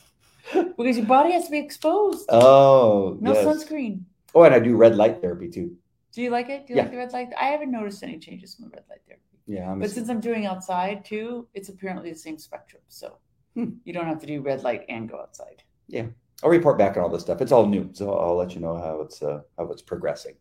[0.54, 2.26] because your body has to be exposed.
[2.30, 3.46] Oh, no yes.
[3.46, 4.04] sunscreen.
[4.34, 5.76] Oh, and I do red light therapy too.
[6.14, 6.66] Do you like it?
[6.66, 6.84] Do you Yeah.
[6.84, 7.30] like the red light?
[7.40, 9.24] I haven't noticed any changes from the red light therapy.
[9.46, 12.82] Yeah, I'm But since I'm doing outside too, it's apparently the same spectrum.
[12.88, 13.18] So
[13.56, 13.72] Hmm.
[13.84, 15.64] you don't have to do red light and go outside.
[15.88, 16.08] Yeah.
[16.44, 17.42] I'll report back on all this stuff.
[17.42, 20.36] It's all new, so I'll let you know how it's uh, how it's progressing.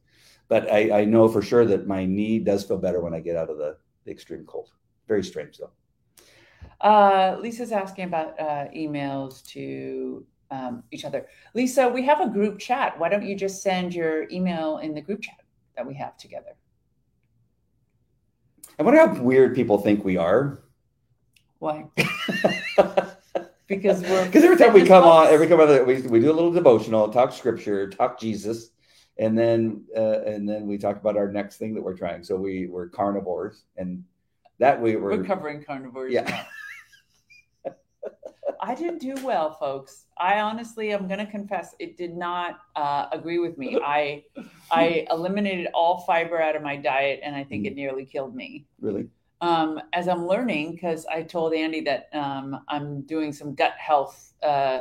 [0.49, 3.37] But I, I know for sure that my knee does feel better when I get
[3.37, 4.71] out of the, the extreme cold.
[5.07, 5.71] Very strange though.
[6.81, 11.27] Uh, Lisa's asking about uh, emails to um, each other.
[11.55, 12.99] Lisa, we have a group chat.
[12.99, 15.43] Why don't you just send your email in the group chat
[15.77, 16.57] that we have together?
[18.79, 20.61] I wonder how weird people think we are.
[21.59, 21.85] Why?
[23.67, 26.33] Because we're Because every time we come on, every come on, we, we do a
[26.33, 28.71] little devotional, talk scripture, talk Jesus,
[29.19, 32.25] and then uh, and then we talk about our next thing that we're trying.
[32.25, 34.05] So we we're carnivores, and
[34.59, 36.15] that we were recovering carnivores.
[36.15, 36.47] Yeah.
[38.61, 40.07] I didn't do well, folks.
[40.19, 43.79] I honestly, I'm going to confess, it did not uh, agree with me.
[43.85, 44.25] I
[44.71, 47.67] I eliminated all fiber out of my diet, and I think Mm.
[47.67, 48.65] it nearly killed me.
[48.81, 49.09] really
[49.41, 54.35] Um, as I'm learning, because I told Andy that um, I'm doing some gut health
[54.43, 54.81] uh,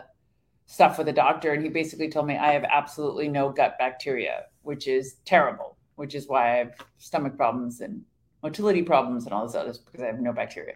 [0.66, 4.46] stuff with a doctor, and he basically told me I have absolutely no gut bacteria,
[4.64, 5.78] which is terrible.
[5.96, 8.02] Which is why I have stomach problems and
[8.44, 10.76] motility problems and all this other because I have no bacteria.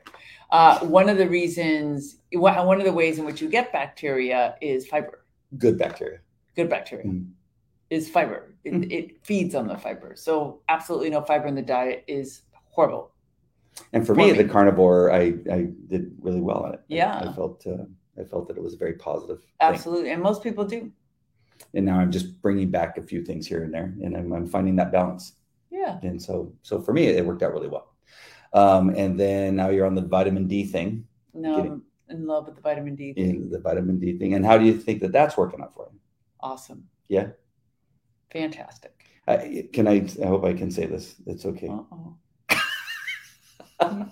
[0.50, 4.88] Uh, one of the reasons, one of the ways in which you get bacteria is
[4.88, 5.24] fiber.
[5.60, 6.20] good bacteria.
[6.56, 7.30] Good bacteria Mm.
[7.92, 8.56] is fiber.
[8.64, 8.92] It, Mm.
[8.92, 10.16] it feeds on the fiber.
[10.16, 12.42] So absolutely no fiber in the diet is
[12.72, 13.11] horrible.
[13.94, 14.38] And for For me, me.
[14.38, 16.82] the carnivore, I I did really well on it.
[16.88, 17.18] Yeah.
[17.30, 17.86] I, felt uh,
[18.20, 19.40] I felt that it was a very positive.
[19.40, 19.50] thing.
[19.62, 20.92] Absolutely, and most people do.
[21.74, 24.48] And now I'm just bringing back a few things here and there, and I'm, I'm
[24.48, 25.34] finding that balance.
[25.70, 26.00] Yeah.
[26.04, 27.94] And so so for me, it worked out really well.
[28.54, 31.72] Um, and then now you're on the vitamin D thing, No, Getting-
[32.10, 33.30] I'm in love with the vitamin D thing.
[33.44, 34.34] in the vitamin D thing.
[34.34, 36.00] And how do you think that that's working out for you?
[36.42, 36.90] Awesome.
[37.08, 37.28] Yeah.
[38.32, 39.06] Fantastic.
[39.28, 40.08] I, can I?
[40.22, 41.16] I hope I can say this.
[41.26, 41.68] It's okay.
[41.70, 42.16] Uh-oh.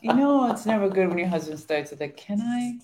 [0.02, 2.80] You know, it's never good when your husband starts with a, can I,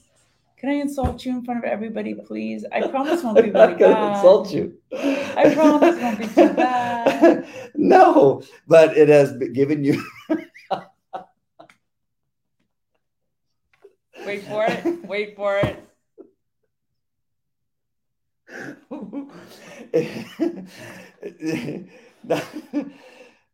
[0.58, 2.66] can I insult you in front of everybody, please?
[2.72, 4.16] I promise won't be I'm not really gonna bad.
[4.18, 4.78] insult you.
[4.94, 7.48] I promise won't be too bad.
[7.76, 10.04] no, but it has been given you.
[14.26, 15.06] Wait for it.
[15.08, 15.82] Wait for it.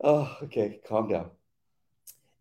[0.01, 1.31] oh, okay, calm down.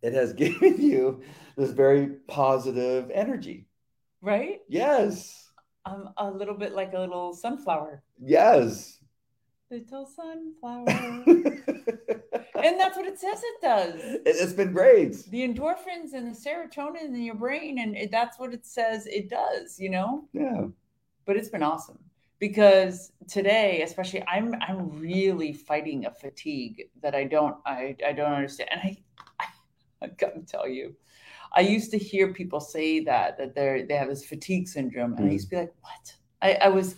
[0.03, 1.23] It has given you
[1.57, 3.67] this very positive energy.
[4.23, 4.61] Right?
[4.69, 5.51] Yes,
[5.87, 8.03] I'm a little bit like a little sunflower.
[8.23, 8.97] yes.
[9.71, 10.85] Little sunflower.
[12.65, 13.95] and that's what it says it does.
[14.27, 15.15] It, has been great.
[15.31, 19.31] the endorphins and the serotonin in your brain and it, that's what it says it
[19.31, 20.67] does you know Yeah.
[21.25, 21.99] but it's been awesome
[22.41, 28.33] because today especially i'm i'm really fighting a fatigue that i don't i i don't
[28.33, 28.97] understand and i
[30.05, 30.95] i, gotta tell you
[31.55, 35.27] i used to hear people say that that they're they have this fatigue syndrome and
[35.27, 36.97] i used to be like what i i was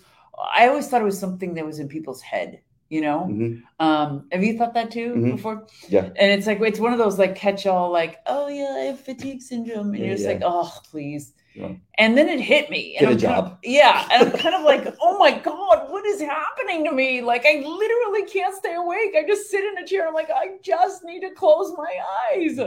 [0.59, 2.63] I always thought it was something that was in people's head.
[2.89, 3.63] You know, Mhm.
[3.79, 5.37] um, have you thought that too Mhm.
[5.37, 5.67] before?
[5.89, 6.07] Yeah.
[6.17, 9.43] And it's like it's one of those like catch-all, like, oh yeah, I have fatigue
[9.43, 10.33] syndrome, and Yeah, you're just yeah.
[10.33, 11.35] like, oh please.
[11.55, 11.73] Yeah.
[11.99, 12.97] And then it hit me.
[12.99, 13.59] Get and a I'm kind of- job.
[13.63, 17.21] yeah, and I'm kind of like, oh my god, what is happening to me?
[17.21, 19.15] Like I literally can't stay awake.
[19.17, 20.09] I just sit in a chair.
[20.09, 21.95] I'm like, I just need to close my
[22.33, 22.59] eyes.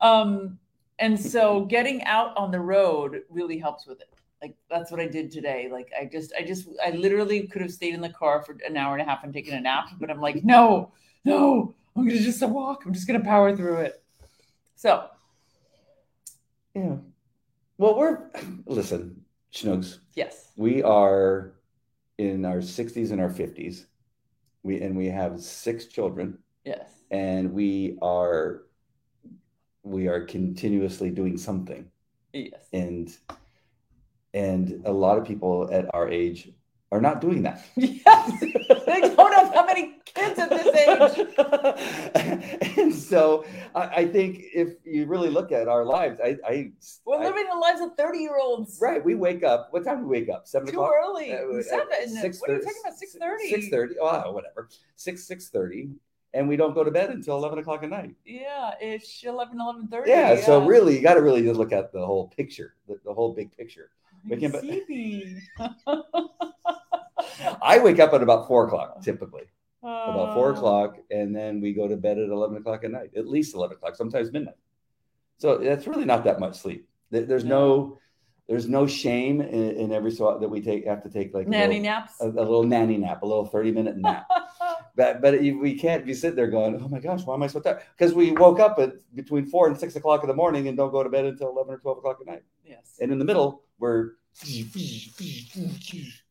[0.00, 0.58] Um,
[0.98, 4.08] and so getting out on the road really helps with it.
[4.42, 5.68] Like that's what I did today.
[5.70, 8.76] Like I just, I just, I literally could have stayed in the car for an
[8.76, 10.92] hour and a half and taken a nap, but I'm like, no,
[11.24, 12.84] no, I'm gonna just walk.
[12.86, 14.02] I'm just gonna power through it.
[14.74, 15.08] So
[16.74, 16.96] Yeah.
[17.78, 18.30] Well, we're
[18.66, 19.98] listen, Schnoogs.
[20.14, 21.52] yes, We are
[22.18, 23.86] in our 60s and our 50s.
[24.62, 28.62] We and we have six children, yes, and we are
[29.84, 31.86] we are continuously doing something.
[32.32, 32.66] yes.
[32.72, 33.16] And
[34.34, 36.50] and a lot of people at our age
[36.92, 37.64] are not doing that.
[37.76, 38.40] Yes,
[38.86, 41.28] they don't have that many kids at this age.
[42.78, 46.70] and so I, I think if you really look at our lives, I, I,
[47.04, 48.78] We're I- living the lives of 30 year olds.
[48.80, 49.04] right.
[49.04, 49.68] We wake up.
[49.72, 50.46] What time do we wake up?
[50.46, 50.92] Seven Too o'clock.
[51.04, 51.32] early.
[51.32, 52.08] Uh, uh, Seven.
[52.08, 53.36] six what are you thirty- talking about?
[53.38, 53.50] 6.30.
[53.50, 53.94] Six thirty.
[54.00, 54.68] Oh, whatever.
[54.96, 55.90] Six six thirty,
[56.34, 58.14] and we don't go to bed until eleven o'clock at night.
[58.24, 60.06] Yeah, it's 11, 11.30.
[60.06, 60.36] Yeah.
[60.40, 63.32] So really, you got to really just look at the whole picture, the, the whole
[63.32, 63.90] big picture.
[64.28, 65.40] Can- See me.
[67.62, 69.44] I wake up at about four o'clock typically.
[69.82, 73.10] about four Uh, o'clock, and then we go to bed at eleven o'clock at night,
[73.16, 74.56] at least eleven o'clock, sometimes midnight.
[75.38, 76.88] So that's really not that much sleep.
[77.10, 77.98] There's no,
[78.48, 81.50] there's no shame in, in every so that we take have to take like a
[81.50, 82.20] Nanny little, naps.
[82.20, 84.26] a, a little nanny nap, a little thirty minute nap.
[84.96, 87.60] But but we can't be sitting there going, oh my gosh, why am I so
[87.60, 87.82] tired?
[87.96, 90.90] Because we woke up at between four and six o'clock in the morning and don't
[90.90, 92.42] go to bed until eleven or twelve o'clock at night.
[92.64, 92.96] yes.
[93.00, 94.12] And in the middle, we're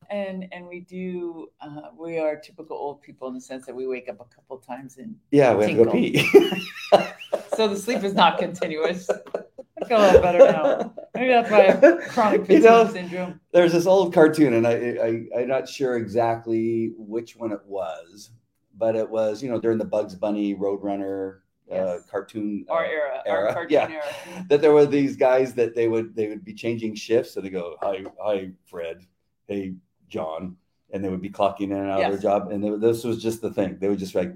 [0.09, 3.87] And and we do uh, we are typical old people in the sense that we
[3.87, 6.19] wake up a couple times and yeah, we have to go pee.
[7.55, 9.09] so the sleep is not continuous.
[9.09, 10.93] I feel a lot better now.
[11.15, 13.39] Maybe that's why I have chronic You fatigue know, syndrome.
[13.51, 18.29] there's this old cartoon, and I, I I'm not sure exactly which one it was,
[18.77, 21.37] but it was you know during the Bugs Bunny Roadrunner
[21.71, 22.05] uh, Yes.
[22.09, 23.89] cartoon uh, Our era, our era, cartoon yeah.
[23.89, 24.45] era.
[24.49, 27.49] that there were these guys that they would they would be changing shifts, and they
[27.49, 29.05] go hi hi Fred,
[29.47, 29.73] hey
[30.07, 30.57] John,
[30.91, 32.11] and they would be clocking in and out of Yes.
[32.11, 33.77] their job, and they, this was just the thing.
[33.79, 34.31] They would just like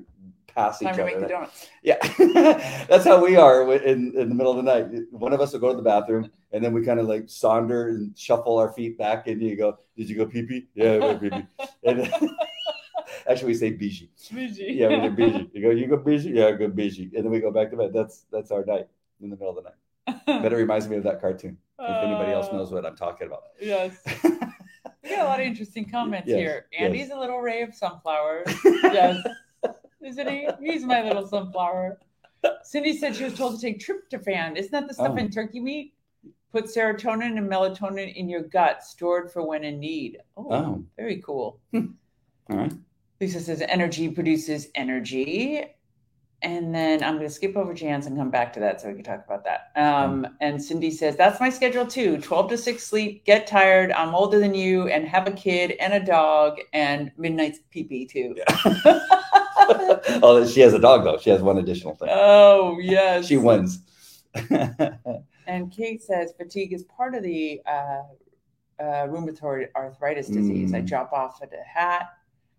[0.47, 1.11] pass each Time to other.
[1.11, 1.67] make the donuts.
[1.83, 1.97] Yeah,
[2.89, 4.87] that's how we are in, in the middle of the night.
[5.11, 7.89] One of us will go to the bathroom, and then we kind of like saunder
[7.89, 11.29] and shuffle our feet back, and you go, "Did you go pee pee?" Yeah, pee
[11.29, 11.45] pee.
[13.29, 16.51] Actually, we say "biji." Yeah, we do "biji." You go, "You go biji?" Yeah, I
[16.53, 17.91] go biji, and then we go back to bed.
[17.93, 18.87] That's that's our night
[19.21, 20.21] in the middle of the night.
[20.43, 21.57] But it reminds me of that cartoon.
[21.79, 23.43] If anybody else Uh, knows what I'm talking about.
[23.59, 23.97] Yes.
[25.03, 26.65] We got a lot of interesting comments Yes, here.
[26.71, 26.81] yes.
[26.81, 28.43] Andy's a little ray of sunflower.
[28.65, 29.17] yes.
[30.01, 30.47] Isn't he?
[30.61, 31.99] He's my little sunflower.
[32.63, 34.55] Cindy said she was told to take tryptophan.
[34.57, 35.17] Isn't that the stuff Oh.
[35.17, 35.93] in turkey meat?
[36.51, 40.19] Put serotonin and melatonin in your gut, stored for when in need.
[40.37, 41.59] Oh, Oh, very cool.
[41.73, 41.87] all
[42.49, 42.73] right.
[43.19, 45.63] Lisa says energy produces energy.
[46.41, 48.93] And then I'm going to skip over Jan's and come back to that so we
[48.95, 49.71] can talk about that.
[49.75, 53.91] Um, and Cindy says, That's my schedule too 12 to 6 sleep, get tired.
[53.91, 58.05] I'm older than you and have a kid and a dog and midnight's pee pee
[58.05, 58.35] too.
[60.23, 61.17] oh, she has a dog though.
[61.17, 62.07] She has one additional thing.
[62.09, 63.25] oh, yes.
[63.27, 63.79] She wins.
[65.47, 68.03] And Kate says, Fatigue is part of the uh,
[68.79, 70.75] uh, rheumatoid arthritis disease.
[70.75, 70.87] I Mm.
[70.87, 72.09] drop off at a hat.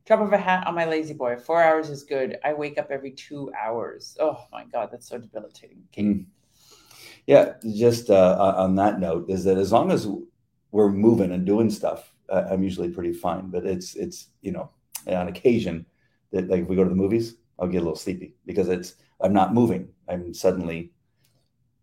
[0.06, 1.36] Drop off a hat on my lazy boy.
[1.36, 2.38] Four hours is good.
[2.44, 4.16] I wake up every two hours.
[4.18, 5.82] Oh my God, that's so debilitating.
[5.96, 6.26] Mm.
[7.26, 10.08] Yeah, just uh, on that note, is that as long as
[10.72, 13.50] we're moving and doing stuff, uh, I'm usually pretty fine.
[13.50, 14.70] But it's it's you know
[15.06, 15.86] on occasion
[16.32, 18.94] that like if we go to the movies, I'll get a little sleepy because it's
[19.20, 19.88] I'm not moving.
[20.08, 20.92] I'm suddenly.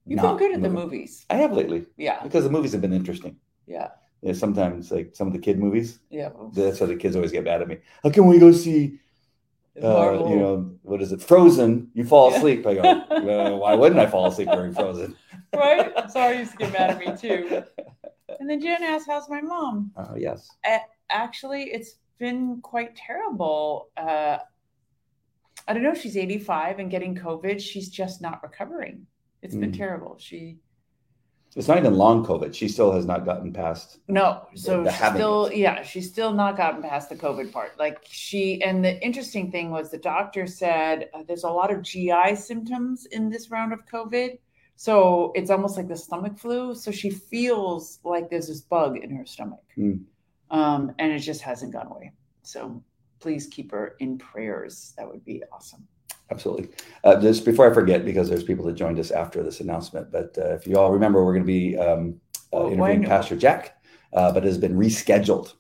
[0.06, 1.26] You've been good at the movies.
[1.30, 3.36] I have lately Yeah, because the movies have been interesting.
[3.66, 3.90] yeah,
[4.22, 6.30] Yeah, sometimes like some of the kid movies, yeah.
[6.54, 7.78] that's why the kids always get mad at me.
[8.04, 9.00] How can we go see
[9.82, 11.22] uh, you know, what is it?
[11.22, 11.92] Frozen.
[11.94, 12.38] You fall Yeah.
[12.38, 12.66] asleep.
[12.66, 12.82] I go,
[13.24, 15.16] well, why wouldn't I fall asleep during Frozen?
[15.56, 16.10] right?
[16.12, 17.62] Sorry, used to get mad at me too.
[18.40, 20.50] And then Jen asked, "How's my mom?" Oh, yes.
[21.12, 23.90] Actually, it's been quite terrible.
[23.96, 24.40] Uh,
[25.68, 25.94] I don't know.
[25.94, 27.62] She's 85 and getting COVID.
[27.62, 29.06] She's just not recovering.
[29.44, 29.78] It's been Mm.
[29.78, 30.16] terrible.
[30.18, 30.58] She
[31.58, 32.54] It's not even long COVID.
[32.54, 33.98] She still has not gotten past.
[34.08, 35.58] No, so the she's still, it.
[35.58, 37.80] yeah, she's still not gotten past the COVID part.
[37.80, 41.82] Like she, and the interesting thing was the doctor said uh, there's a lot of
[41.82, 44.38] GI symptoms in this round of COVID.
[44.76, 46.76] So it's almost like the stomach flu.
[46.76, 49.64] So she feels like there's this bug in her stomach.
[49.74, 49.94] Hmm.
[50.52, 52.12] um, and it just hasn't gone away.
[52.44, 52.84] So
[53.20, 54.94] please keep her in prayers.
[54.96, 55.88] That would be awesome.
[56.30, 56.70] Absolutely.
[57.04, 60.38] Uh, just before I forget, because there's people that joined us after this announcement, but
[60.38, 62.20] uh, if you all remember, we're going to be um,
[62.54, 63.78] uh, interviewing when- Pastor Jack,
[64.14, 65.54] uh, but it has been rescheduled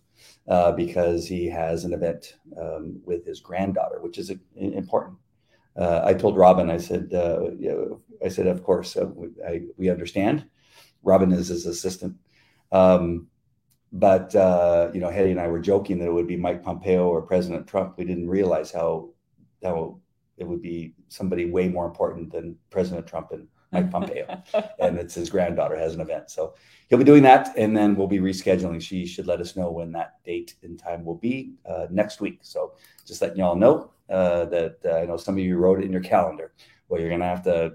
[0.47, 5.17] uh, because he has an event um, with his granddaughter, which is uh, important.
[5.77, 7.51] Uh, I told Robin, I said, uh,
[8.25, 10.45] I said, of course, uh, we, I, we understand.
[11.03, 12.15] Robin is his assistant.
[12.71, 13.27] Um,
[13.93, 17.07] but uh, you know, Hedieh and I were joking that it would be Mike Pompeo
[17.07, 17.97] or President Trump.
[17.97, 19.11] We didn't realize how
[19.63, 19.99] how
[20.37, 24.41] it would be somebody way more important than President Trump and Mike Pompeo.
[24.79, 26.55] and it's his granddaughter has an event, so
[26.89, 28.81] he'll be doing that, and then we'll be rescheduling.
[28.81, 32.39] She should let us know when that date and time will be uh, next week.
[32.43, 32.73] So
[33.05, 35.91] just letting y'all know uh, that uh, I know some of you wrote it in
[35.91, 36.53] your calendar.
[36.87, 37.73] Well, you're gonna have to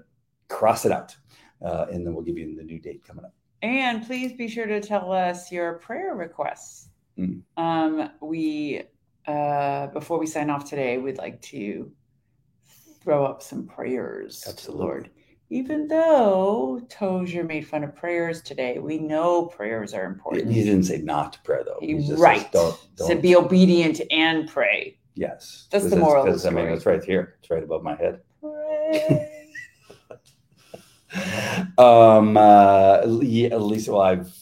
[0.49, 1.15] cross it out,
[1.61, 3.35] uh, and then we'll give you the new date coming up.
[3.63, 6.89] And please be sure to tell us your prayer requests.
[7.19, 7.43] Mm.
[7.57, 8.83] Um, we,
[9.27, 11.93] uh, before we sign off today, we'd like to
[13.03, 14.41] throw up some prayers.
[14.41, 15.11] to the Lord.
[15.51, 20.51] Even though Tozer made fun of prayers today, we know prayers are important.
[20.51, 21.79] He didn't say not to prayer though.
[21.81, 22.51] He just says, right.
[22.53, 23.21] don't, don't.
[23.21, 24.99] be obedient and pray.
[25.15, 25.69] yes.
[25.71, 27.37] That's the moral of the because, I mean, it's right here.
[27.41, 28.21] It's right above my head.
[28.41, 29.29] Pray.
[31.77, 34.35] um uh yeah, lisa well i've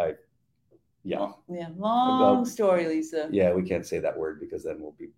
[0.00, 0.12] i
[1.04, 3.28] yeah yeah, long About- story, Lisa.
[3.30, 5.10] yeah we can't say that word because then we'll be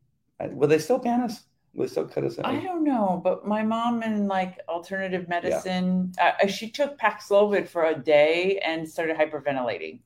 [0.50, 3.62] will they still ban us will they still cut us I don't know, but my
[3.62, 10.00] mom in like alternative medicine, uh, she took Paxlovid for a day and started hyperventilating.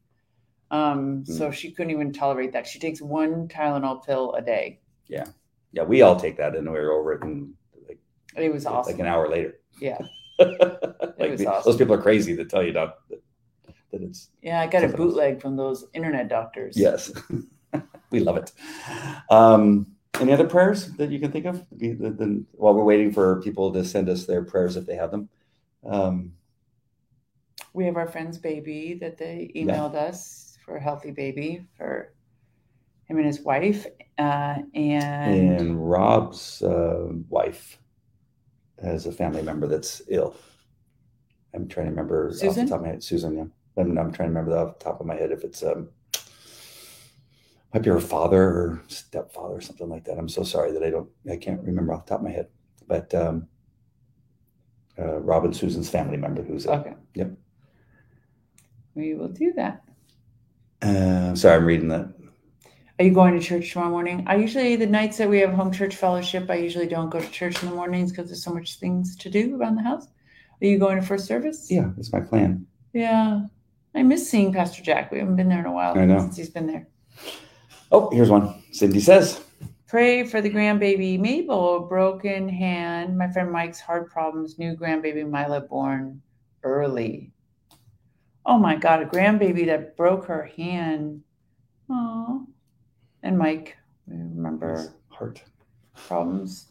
[0.70, 2.66] Um, so she couldn't even tolerate that.
[2.66, 4.80] She takes one Tylenol pill a day.
[5.08, 5.24] yeah
[5.72, 7.52] yeah, we all take that and we're over it in
[7.88, 7.98] like,
[8.36, 8.92] It was awesome.
[8.92, 9.98] like an hour later yeah,
[10.38, 11.70] like was the- awesome.
[11.72, 13.20] those people are crazy that tell you not that,
[13.90, 14.60] that it's yeah.
[14.60, 15.08] I got a Something else.
[15.14, 16.76] bootleg from those internet doctors.
[16.76, 17.10] yes
[18.10, 18.52] we love it
[19.30, 19.86] um
[20.20, 23.40] any other prayers that you can think of The- the- the- while we're waiting for
[23.42, 25.28] people to send us their prayers if they have them
[25.84, 26.32] um
[27.72, 32.12] we have our friend's baby that they emailed us for a healthy baby for
[33.06, 33.86] him and his wife,
[34.16, 37.78] uh, and, and Rob's uh, wife
[38.82, 40.34] has a family member that's ill.
[41.52, 42.64] I'm trying to remember off Susan?
[42.64, 43.02] the top of my head.
[43.02, 43.44] Susan, yeah.
[43.76, 45.90] I'm, I'm trying to remember off the top of my head if it's um
[47.75, 50.16] might be her father or stepfather or something like that.
[50.16, 52.47] I'm so sorry that I don't I can't remember off the top of my head.
[52.87, 53.49] But um
[54.97, 57.33] uh, Rob and Susan's family member who's okay, Yep.
[58.95, 59.83] we will do that.
[60.81, 62.11] Uh, sorry, I'm reading that.
[63.01, 64.22] Are you going to church tomorrow morning?
[64.29, 67.29] I usually the nights that we have home church fellowship, I usually don't go to
[67.29, 70.07] church in the mornings because there's so much things to do around the house.
[70.62, 71.66] Are you going to first service?
[71.68, 72.64] Yeah, that's my plan.
[72.93, 73.47] Yeah.
[73.97, 75.11] I miss seeing Pastor Jack.
[75.11, 76.20] We haven't been there in a while I know.
[76.20, 76.87] since he's been there.
[77.95, 78.61] Oh, here's one.
[78.72, 79.40] Cindy says.
[79.86, 83.16] Pray for the grandbaby Mabel, broken hand.
[83.16, 84.59] My friend Mike's heart problems.
[84.59, 86.20] New grandbaby Mila born
[86.64, 87.30] early.
[88.45, 91.22] Oh my God, a grandbaby that broke her hand.
[91.88, 92.45] Oh,
[93.22, 93.76] and Mike,
[94.09, 95.45] remember Heart.
[95.95, 96.66] problems.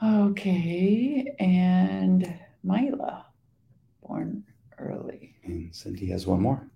[0.00, 3.26] Okay, and Mila,
[4.06, 4.44] born
[4.78, 5.34] early.
[5.42, 6.70] And Cindy has one more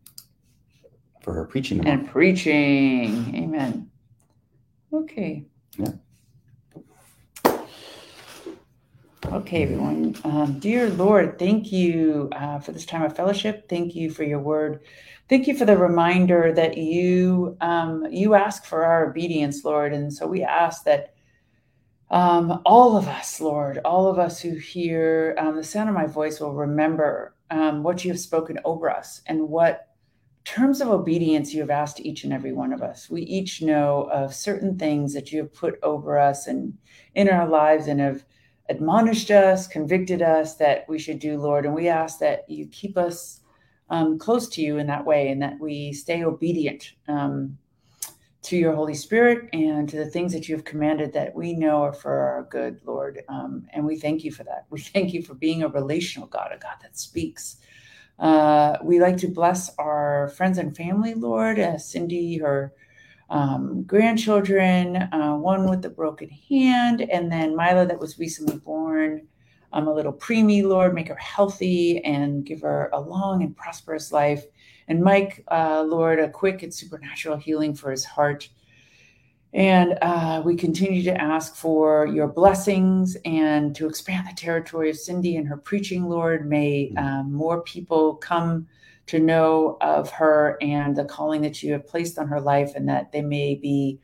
[1.22, 1.86] for her preaching.
[1.86, 3.34] And preaching.
[3.34, 3.90] Amen.
[4.92, 5.44] Okay.
[5.76, 5.92] Yeah.
[9.26, 10.16] Okay, everyone.
[10.24, 13.68] Um, dear Lord, thank you uh, for this time of fellowship.
[13.68, 14.80] Thank you for your word.
[15.28, 20.10] Thank you for the reminder that you um, you ask for our obedience, Lord, and
[20.12, 21.14] so we ask that
[22.10, 26.06] um, all of us, Lord, all of us who hear um, the sound of my
[26.06, 29.87] voice will remember um, what you have spoken over us and what
[30.48, 33.10] terms of obedience you have asked each and every one of us.
[33.10, 36.72] We each know of certain things that you have put over us and
[37.14, 38.24] in our lives and have
[38.70, 41.66] admonished us, convicted us that we should do, Lord.
[41.66, 43.40] And we ask that you keep us
[43.90, 47.58] um, close to you in that way and that we stay obedient um,
[48.40, 51.82] to your Holy Spirit and to the things that you have commanded that we know
[51.82, 53.22] are for our good, Lord.
[53.28, 54.64] Um, and we thank you for that.
[54.70, 57.58] We thank you for being a relational God, a God that speaks.
[58.18, 61.58] Uh, we like to bless our friends and family, Lord.
[61.58, 62.72] Uh, Cindy, her
[63.30, 69.26] um, grandchildren, uh, one with the broken hand, and then Mila that was recently born,
[69.72, 70.94] a little preemie, Lord.
[70.94, 74.44] Make her healthy and give her a long and prosperous life.
[74.88, 78.48] And Mike, uh, Lord, a quick and supernatural healing for his heart.
[79.54, 84.98] And uh, we continue to ask for your blessings and to expand the territory of
[84.98, 86.48] Cindy and her preaching, Lord.
[86.48, 88.66] May um, more people come
[89.06, 92.86] to know of her and the calling that you have placed on her life, and
[92.90, 93.98] that they may be,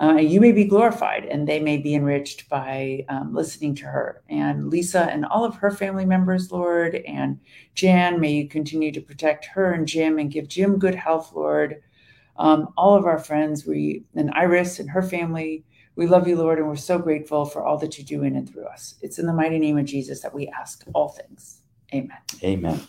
[0.00, 4.22] uh, you may be glorified and they may be enriched by um, listening to her.
[4.28, 7.40] And Lisa and all of her family members, Lord, and
[7.74, 11.82] Jan, may you continue to protect her and Jim and give Jim good health, Lord.
[12.38, 15.64] Um, all of our friends, we and Iris and her family,
[15.96, 18.48] we love you, Lord, and we're so grateful for all that you do in and
[18.48, 18.96] through us.
[19.00, 21.62] It's in the mighty name of Jesus that we ask all things.
[21.94, 22.18] Amen.
[22.42, 22.80] Amen.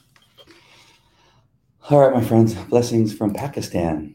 [1.89, 4.13] All right, my friends, blessings from Pakistan.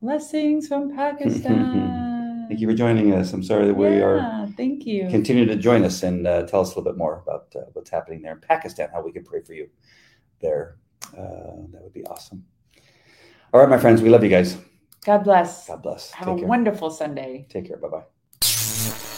[0.00, 2.46] Blessings from Pakistan.
[2.48, 3.32] Thank you for joining us.
[3.32, 5.08] I'm sorry that we yeah, are Thank you.
[5.08, 7.90] continue to join us and uh, tell us a little bit more about uh, what's
[7.90, 9.68] happening there in Pakistan, how we can pray for you
[10.40, 10.76] there.
[11.16, 12.44] Uh, that would be awesome.
[13.52, 14.56] All right, my friends, we love you guys.
[15.04, 15.68] God bless.
[15.68, 16.10] God bless.
[16.12, 16.48] Have Take a care.
[16.48, 17.46] wonderful Sunday.
[17.50, 17.76] Take care.
[17.76, 19.08] Bye bye.